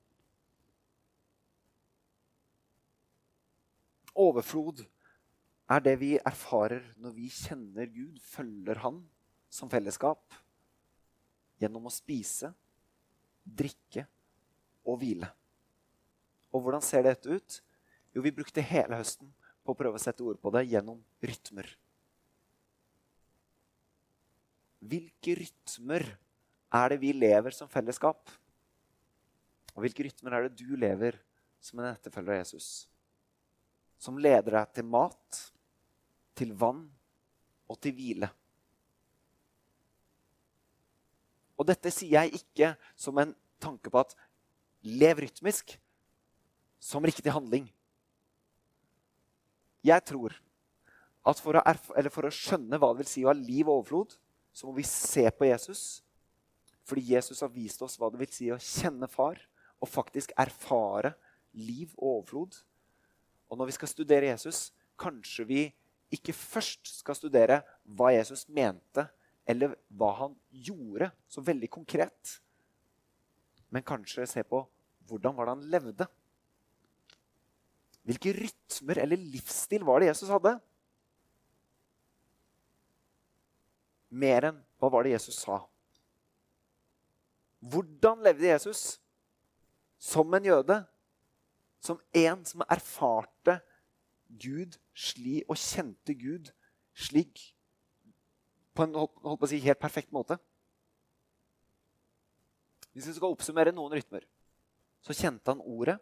Overflod 4.17 4.83
er 5.71 5.83
det 5.83 5.95
vi 6.01 6.13
erfarer 6.19 6.83
når 6.99 7.13
vi 7.15 7.29
kjenner 7.31 7.87
Gud, 7.87 8.17
følger 8.19 8.81
Han 8.83 8.99
som 9.51 9.71
fellesskap, 9.71 10.23
gjennom 11.61 11.87
å 11.87 11.93
spise, 11.93 12.51
drikke 13.43 14.05
og 14.87 14.99
hvile. 15.01 15.29
Og 16.51 16.63
hvordan 16.63 16.83
ser 16.83 17.05
dette 17.05 17.31
ut? 17.31 17.61
Jo, 18.11 18.23
vi 18.23 18.33
brukte 18.35 18.63
hele 18.65 18.99
høsten 18.99 19.29
på 19.63 19.71
å 19.71 19.77
prøve 19.77 19.99
å 19.99 20.03
sette 20.03 20.23
ord 20.25 20.39
på 20.41 20.51
det 20.55 20.65
gjennom 20.67 20.99
rytmer. 21.23 21.69
Hvilke 24.81 25.37
rytmer 25.37 26.07
er 26.71 26.93
det 26.93 27.01
vi 27.01 27.11
lever 27.15 27.55
som 27.55 27.69
fellesskap? 27.71 28.31
Og 29.75 29.83
hvilke 29.83 30.07
rytmer 30.07 30.35
er 30.35 30.47
det 30.47 30.63
du 30.63 30.75
lever 30.79 31.19
som 31.63 31.79
en 31.79 31.91
etterfølger 31.91 32.37
av 32.37 32.41
Jesus? 32.43 32.71
som 34.01 34.17
leder 34.17 34.55
deg 34.55 34.73
til 34.73 34.87
mat, 34.89 35.41
til 36.37 36.55
vann 36.57 36.81
og 37.69 37.77
til 37.81 37.93
hvile. 37.95 38.31
Og 41.59 41.67
dette 41.69 41.91
sier 41.93 42.23
jeg 42.23 42.41
ikke 42.41 42.71
som 42.97 43.19
en 43.21 43.35
tanke 43.61 43.93
på 43.93 44.01
at 44.01 44.15
lev 44.81 45.21
rytmisk, 45.21 45.75
som 46.81 47.05
riktig 47.05 47.29
handling. 47.29 47.67
Jeg 49.85 50.01
tror 50.09 50.33
at 51.29 51.37
for 51.37 51.59
å, 51.59 51.61
for 52.09 52.25
å, 52.25 52.33
skjønne 52.33 52.79
hva 52.81 52.89
det 52.89 53.03
vil 53.03 53.11
si 53.11 53.21
å 53.21 53.29
ha 53.29 53.37
liv 53.37 53.67
og 53.67 53.83
overflod, 53.83 54.15
så 54.49 54.65
må 54.65 54.73
vi 54.79 54.85
se 54.89 55.27
på 55.29 55.45
Jesus. 55.45 56.01
Fordi 56.87 57.13
Jesus 57.13 57.43
har 57.43 57.51
vist 57.53 57.81
oss 57.85 57.97
hva 57.99 58.09
det 58.11 58.19
vil 58.21 58.33
si 58.33 58.49
å 58.51 58.59
kjenne 58.61 59.09
far 59.11 59.39
og 59.81 59.89
faktisk 59.89 60.33
erfare 60.39 61.13
liv 61.57 61.93
og 61.97 62.07
overflod. 62.17 62.57
Og 63.51 63.59
når 63.59 63.71
vi 63.71 63.77
skal 63.77 63.91
studere 63.91 64.31
Jesus, 64.31 64.69
kanskje 64.99 65.47
vi 65.47 65.63
ikke 66.11 66.35
først 66.35 66.89
skal 66.99 67.17
studere 67.17 67.61
hva 67.95 68.11
Jesus 68.13 68.45
mente, 68.51 69.07
eller 69.47 69.73
hva 69.97 70.11
han 70.19 70.35
gjorde, 70.51 71.09
så 71.31 71.43
veldig 71.43 71.69
konkret. 71.71 72.37
Men 73.71 73.85
kanskje 73.87 74.27
se 74.29 74.43
på 74.47 74.63
hvordan 75.09 75.35
var 75.35 75.47
det 75.47 75.55
han 75.55 75.71
levde. 75.73 76.07
Hvilke 78.07 78.33
rytmer 78.35 79.01
eller 79.03 79.19
livsstil 79.19 79.85
var 79.87 80.01
det 80.01 80.11
Jesus 80.11 80.31
hadde? 80.33 80.55
Mer 84.11 84.49
enn 84.49 84.63
hva 84.81 84.89
var 84.91 85.05
det 85.05 85.13
Jesus 85.15 85.39
sa? 85.39 85.61
Hvordan 87.61 88.23
levde 88.25 88.49
Jesus 88.49 88.99
som 90.01 90.33
en 90.33 90.49
jøde? 90.49 90.81
som 91.81 91.99
en 92.13 92.43
som 92.45 92.63
erfarte 92.69 93.57
Gud 94.29 94.77
slik, 94.93 95.47
og 95.49 95.57
kjente 95.59 96.15
Gud 96.15 96.51
slik 96.93 97.41
på 98.77 98.85
en 98.85 98.95
holdt 98.95 99.17
på 99.41 99.47
å 99.47 99.49
si, 99.49 99.59
helt 99.63 99.81
perfekt 99.81 100.13
måte. 100.15 100.37
Hvis 102.93 103.09
vi 103.09 103.15
skal 103.17 103.33
oppsummere 103.33 103.73
noen 103.75 103.97
rytmer, 103.97 104.23
så 105.03 105.15
kjente 105.17 105.51
han 105.51 105.63
ordet. 105.63 105.97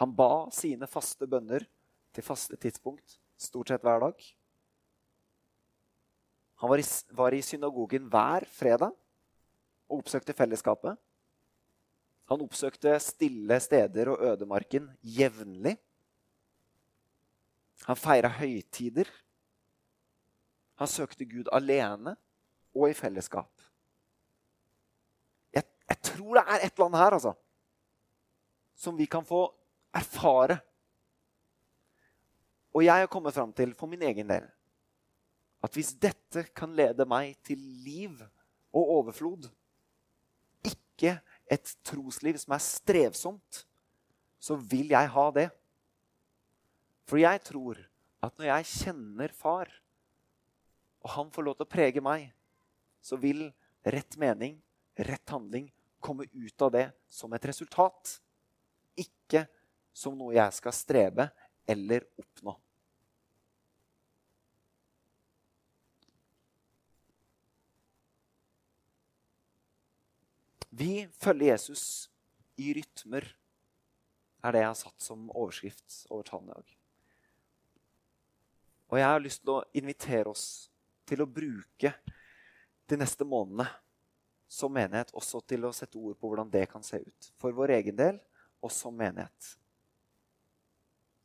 Han 0.00 0.14
ba 0.16 0.46
sine 0.54 0.88
faste 0.88 1.28
bønner 1.28 1.66
til 2.14 2.24
faste 2.24 2.56
tidspunkt, 2.60 3.18
stort 3.36 3.72
sett 3.72 3.84
hver 3.84 4.00
dag. 4.04 4.24
Han 6.62 6.70
var 6.70 6.80
i, 6.80 6.86
var 7.18 7.34
i 7.34 7.42
synagogen 7.44 8.06
hver 8.12 8.46
fredag 8.48 8.94
og 9.92 10.00
oppsøkte 10.00 10.34
fellesskapet. 10.36 10.96
Han 12.32 12.44
oppsøkte 12.44 12.94
stille 13.02 13.58
steder 13.60 14.08
og 14.14 14.22
ødemarken 14.32 14.88
jevnlig. 15.04 15.76
Han 17.84 17.98
feira 17.98 18.30
høytider. 18.32 19.10
Han 20.80 20.88
søkte 20.88 21.28
Gud 21.28 21.50
alene 21.52 22.16
og 22.72 22.88
i 22.88 22.96
fellesskap. 22.96 23.50
Jeg, 25.52 25.66
jeg 25.88 25.98
tror 26.08 26.38
det 26.38 26.44
er 26.46 26.64
et 26.64 26.72
eller 26.72 26.88
annet 26.88 27.02
her 27.02 27.18
altså, 27.18 27.34
som 28.74 28.96
vi 28.96 29.06
kan 29.06 29.26
få 29.28 29.44
erfare. 29.94 30.56
Og 32.72 32.86
jeg 32.86 33.04
har 33.04 33.12
kommet 33.12 33.34
fram 33.36 33.52
til 33.52 33.74
for 33.76 33.90
min 33.92 34.02
egen 34.08 34.30
del 34.30 34.48
at 35.62 35.76
hvis 35.76 35.92
dette 36.02 36.48
kan 36.58 36.72
lede 36.74 37.04
meg 37.06 37.36
til 37.46 37.60
liv 37.84 38.16
og 38.74 38.88
overflod, 38.96 39.46
ikke 41.02 41.18
et 41.50 41.72
trosliv 41.84 42.38
som 42.38 42.54
er 42.54 42.62
strevsomt, 42.62 43.64
så 44.38 44.54
vil 44.56 44.94
jeg 44.94 45.10
ha 45.14 45.26
det. 45.34 45.48
For 47.10 47.18
jeg 47.18 47.42
tror 47.42 47.80
at 48.22 48.38
når 48.38 48.48
jeg 48.48 48.70
kjenner 48.70 49.34
far, 49.34 49.70
og 51.02 51.10
han 51.16 51.30
får 51.34 51.46
lov 51.46 51.58
til 51.58 51.66
å 51.66 51.72
prege 51.72 52.02
meg, 52.04 52.28
så 53.02 53.18
vil 53.18 53.48
rett 53.82 54.14
mening, 54.16 54.54
rett 54.94 55.34
handling, 55.34 55.66
komme 55.98 56.28
ut 56.30 56.62
av 56.62 56.70
det 56.74 56.86
som 57.10 57.32
et 57.34 57.48
resultat. 57.50 58.20
Ikke 58.94 59.44
som 59.94 60.14
noe 60.18 60.36
jeg 60.36 60.54
skal 60.54 60.74
strebe 60.74 61.26
eller 61.66 62.06
oppnå. 62.18 62.54
Vi 70.72 71.04
følger 71.20 71.52
Jesus 71.52 72.08
i 72.56 72.72
rytmer, 72.72 73.26
er 74.42 74.54
det 74.54 74.62
jeg 74.62 74.70
har 74.70 74.78
satt 74.78 75.04
som 75.04 75.28
overskrift 75.28 75.98
over 76.08 76.24
talen 76.24 76.48
i 76.48 76.56
dag. 76.56 76.70
Og 78.92 78.98
jeg 78.98 79.08
har 79.08 79.22
lyst 79.24 79.42
til 79.44 79.52
å 79.52 79.64
invitere 79.76 80.32
oss 80.32 80.46
til 81.08 81.22
å 81.24 81.28
bruke 81.28 81.92
de 82.88 82.98
neste 82.98 83.24
månedene 83.28 83.68
som 84.52 84.72
menighet 84.72 85.12
også 85.16 85.42
til 85.48 85.64
å 85.64 85.74
sette 85.76 86.00
ord 86.00 86.16
på 86.20 86.28
hvordan 86.28 86.50
det 86.52 86.66
kan 86.72 86.84
se 86.84 87.00
ut. 87.00 87.28
For 87.40 87.52
vår 87.56 87.76
egen 87.78 87.96
del 87.96 88.18
og 88.64 88.72
som 88.72 88.96
menighet. 88.96 89.54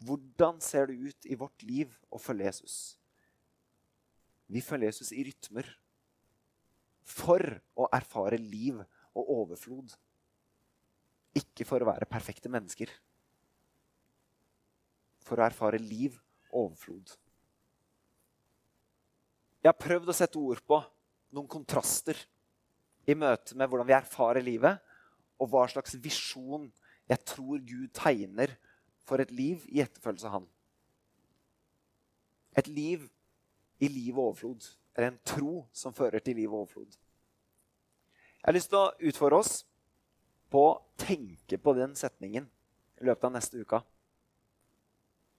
Hvordan 0.03 0.61
ser 0.63 0.91
det 0.91 0.99
ut 0.99 1.27
i 1.27 1.39
vårt 1.39 1.63
liv 1.63 1.95
å 2.11 2.19
følge 2.21 2.51
Jesus? 2.51 2.77
Vi 4.47 4.63
følger 4.63 4.91
Jesus 4.91 5.11
i 5.15 5.25
rytmer 5.27 5.67
for 7.07 7.41
å 7.79 7.87
erfare 7.95 8.39
liv 8.39 8.79
og 9.17 9.31
overflod. 9.41 9.93
Ikke 11.37 11.65
for 11.67 11.81
å 11.81 11.89
være 11.89 12.09
perfekte 12.09 12.51
mennesker. 12.51 12.91
For 15.25 15.39
å 15.39 15.47
erfare 15.47 15.81
liv 15.81 16.17
og 16.51 16.67
overflod. 16.67 17.13
Jeg 19.63 19.69
har 19.73 19.79
prøvd 19.81 20.13
å 20.13 20.15
sette 20.15 20.39
ord 20.39 20.61
på 20.63 20.79
noen 21.35 21.49
kontraster 21.51 22.19
i 23.07 23.15
møte 23.17 23.57
med 23.57 23.69
hvordan 23.69 23.87
vi 23.87 23.95
erfarer 23.97 24.45
livet, 24.45 24.77
og 25.37 25.51
hva 25.51 25.65
slags 25.69 25.95
visjon 26.01 26.69
jeg 27.07 27.23
tror 27.27 27.59
Gud 27.61 27.91
tegner 27.95 28.55
for 29.07 29.21
et 29.23 29.31
liv 29.31 29.63
i 29.71 29.81
etterfølgelse 29.83 30.27
av 30.27 30.37
Han. 30.37 30.47
Et 32.57 32.67
liv 32.71 33.05
i 33.79 33.89
liv 33.91 34.17
og 34.17 34.31
overflod. 34.31 34.65
Eller 34.97 35.11
en 35.11 35.19
tro 35.27 35.59
som 35.75 35.93
fører 35.95 36.23
til 36.23 36.39
liv 36.39 36.49
og 36.49 36.63
overflod. 36.63 36.97
Jeg 38.47 38.53
har 38.53 38.55
lyst 38.61 38.69
til 38.71 38.79
å 38.79 39.09
utfordre 39.09 39.37
oss 39.43 39.55
på 40.47 40.61
å 40.63 40.75
tenke 40.95 41.57
på 41.59 41.73
den 41.75 41.97
setningen 41.99 42.45
i 42.95 43.07
løpet 43.09 43.25
av 43.27 43.33
neste 43.33 43.59
uka. 43.59 43.81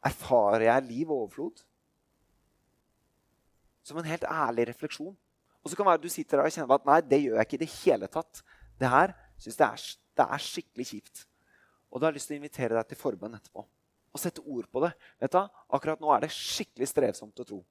Erfarer 0.04 0.66
jeg 0.66 0.84
liv 0.90 1.08
og 1.08 1.22
overflod? 1.22 1.62
Som 3.80 4.02
en 4.02 4.10
helt 4.10 4.26
ærlig 4.28 4.66
refleksjon. 4.68 5.14
Og 5.16 5.70
så 5.72 5.72
kan 5.72 5.88
det 5.88 5.94
være 5.94 6.00
at 6.02 6.04
du 6.04 6.12
sitter 6.12 6.36
der 6.36 6.50
og 6.50 6.52
kjenner 6.58 6.76
at 6.76 6.84
nei, 6.90 6.98
det 7.08 7.20
gjør 7.22 7.38
jeg 7.40 7.48
ikke 7.48 7.56
i 7.56 7.62
det 7.62 7.70
hele 7.78 8.10
tatt. 8.12 8.42
Det 8.76 8.90
her 8.92 9.14
synes 9.38 9.56
jeg 9.56 9.64
er, 9.64 9.86
det 10.20 10.26
er 10.26 10.44
skikkelig 10.50 10.86
kjipt. 10.90 11.24
Og 11.88 11.96
da 11.96 12.10
har 12.10 12.12
jeg 12.12 12.18
lyst 12.18 12.28
til 12.28 12.36
å 12.36 12.42
invitere 12.42 12.76
deg 12.76 12.90
til 12.90 13.00
forbønn 13.06 13.38
etterpå. 13.40 13.64
Og 14.12 14.20
sette 14.20 14.44
ord 14.44 14.68
på 14.68 14.84
det. 14.84 14.92
Vet 15.24 15.32
du, 15.32 15.40
Akkurat 15.80 16.04
nå 16.04 16.12
er 16.12 16.26
det 16.26 16.30
skikkelig 16.36 16.90
strevsomt 16.92 17.40
å 17.40 17.48
tro. 17.54 17.62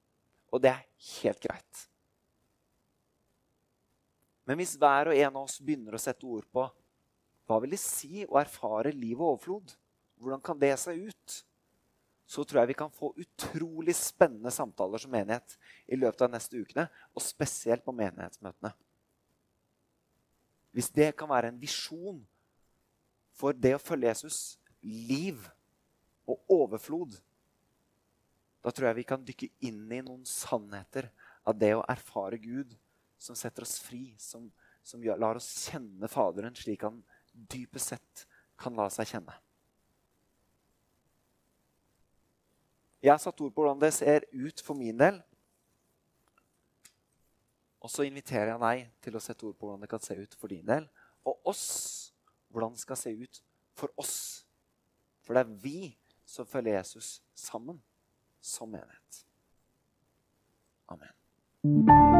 Og 0.50 0.66
det 0.66 0.74
er 0.74 0.82
helt 1.20 1.46
greit. 1.46 1.87
Men 4.48 4.56
hvis 4.56 4.78
hver 4.80 5.10
og 5.10 5.18
en 5.18 5.34
av 5.34 5.42
oss 5.42 5.58
begynner 5.60 5.92
å 5.92 6.00
sette 6.00 6.24
ord 6.24 6.46
på 6.48 6.64
hva 7.48 7.58
vil 7.60 7.74
det 7.74 7.80
si 7.80 8.24
å 8.24 8.38
erfare 8.40 8.94
liv 8.96 9.20
og 9.20 9.34
overflod, 9.34 9.74
hvordan 10.20 10.40
kan 10.44 10.58
det 10.60 10.72
se 10.80 10.94
ut, 10.96 11.36
så 12.28 12.44
tror 12.44 12.62
jeg 12.62 12.70
vi 12.72 12.76
kan 12.76 12.92
få 12.92 13.12
utrolig 13.16 13.94
spennende 13.96 14.52
samtaler 14.52 15.00
som 15.00 15.12
menighet 15.12 15.54
i 15.88 15.96
løpet 15.96 16.26
av 16.26 16.32
neste 16.32 16.60
ukene, 16.60 16.84
og 17.16 17.24
spesielt 17.24 17.84
på 17.84 17.94
menighetsmøtene. 17.96 18.74
Hvis 20.76 20.90
det 20.92 21.14
kan 21.16 21.30
være 21.30 21.52
en 21.52 21.60
visjon 21.60 22.18
for 23.36 23.56
det 23.56 23.74
å 23.78 23.80
følge 23.80 24.10
Jesus, 24.10 24.58
liv 24.84 25.40
og 26.28 26.40
overflod, 26.52 27.16
da 28.60 28.72
tror 28.72 28.90
jeg 28.90 29.00
vi 29.00 29.08
kan 29.08 29.24
dykke 29.24 29.48
inn 29.64 29.86
i 29.92 30.02
noen 30.04 30.24
sannheter 30.28 31.08
av 31.48 31.56
det 31.56 31.72
å 31.78 31.86
erfare 31.88 32.36
Gud, 32.42 32.76
som 33.18 33.36
setter 33.36 33.66
oss 33.66 33.78
fri, 33.82 34.14
som, 34.18 34.46
som 34.82 35.02
lar 35.02 35.38
oss 35.40 35.48
kjenne 35.68 36.08
Faderen 36.10 36.56
slik 36.56 36.84
han 36.86 37.02
dypest 37.32 37.94
sett 37.94 38.26
kan 38.58 38.76
la 38.78 38.88
seg 38.90 39.10
kjenne. 39.12 39.34
Jeg 43.02 43.12
har 43.12 43.20
satt 43.22 43.40
ord 43.40 43.54
på 43.54 43.62
hvordan 43.62 43.82
det 43.82 43.92
ser 43.94 44.26
ut 44.32 44.62
for 44.64 44.78
min 44.78 44.98
del. 44.98 45.20
Og 47.78 47.90
så 47.94 48.08
inviterer 48.08 48.50
jeg 48.50 48.62
deg 48.64 48.88
til 49.06 49.18
å 49.18 49.22
sette 49.22 49.46
ord 49.46 49.54
på 49.54 49.68
hvordan 49.68 49.84
det 49.84 49.90
kan 49.92 50.02
se 50.02 50.16
ut 50.18 50.34
for 50.34 50.50
din 50.50 50.66
del. 50.66 50.88
Og 51.22 51.46
oss 51.46 51.68
hvordan 52.50 52.74
det 52.74 52.82
skal 52.82 52.98
se 52.98 53.14
ut 53.14 53.42
for 53.78 53.94
oss. 54.00 54.18
For 55.22 55.38
det 55.38 55.46
er 55.46 55.56
vi 55.62 55.78
som 56.26 56.46
følger 56.46 56.80
Jesus 56.80 57.20
sammen 57.38 57.78
som 58.40 58.70
menighet. 58.74 59.24
Amen. 60.88 62.17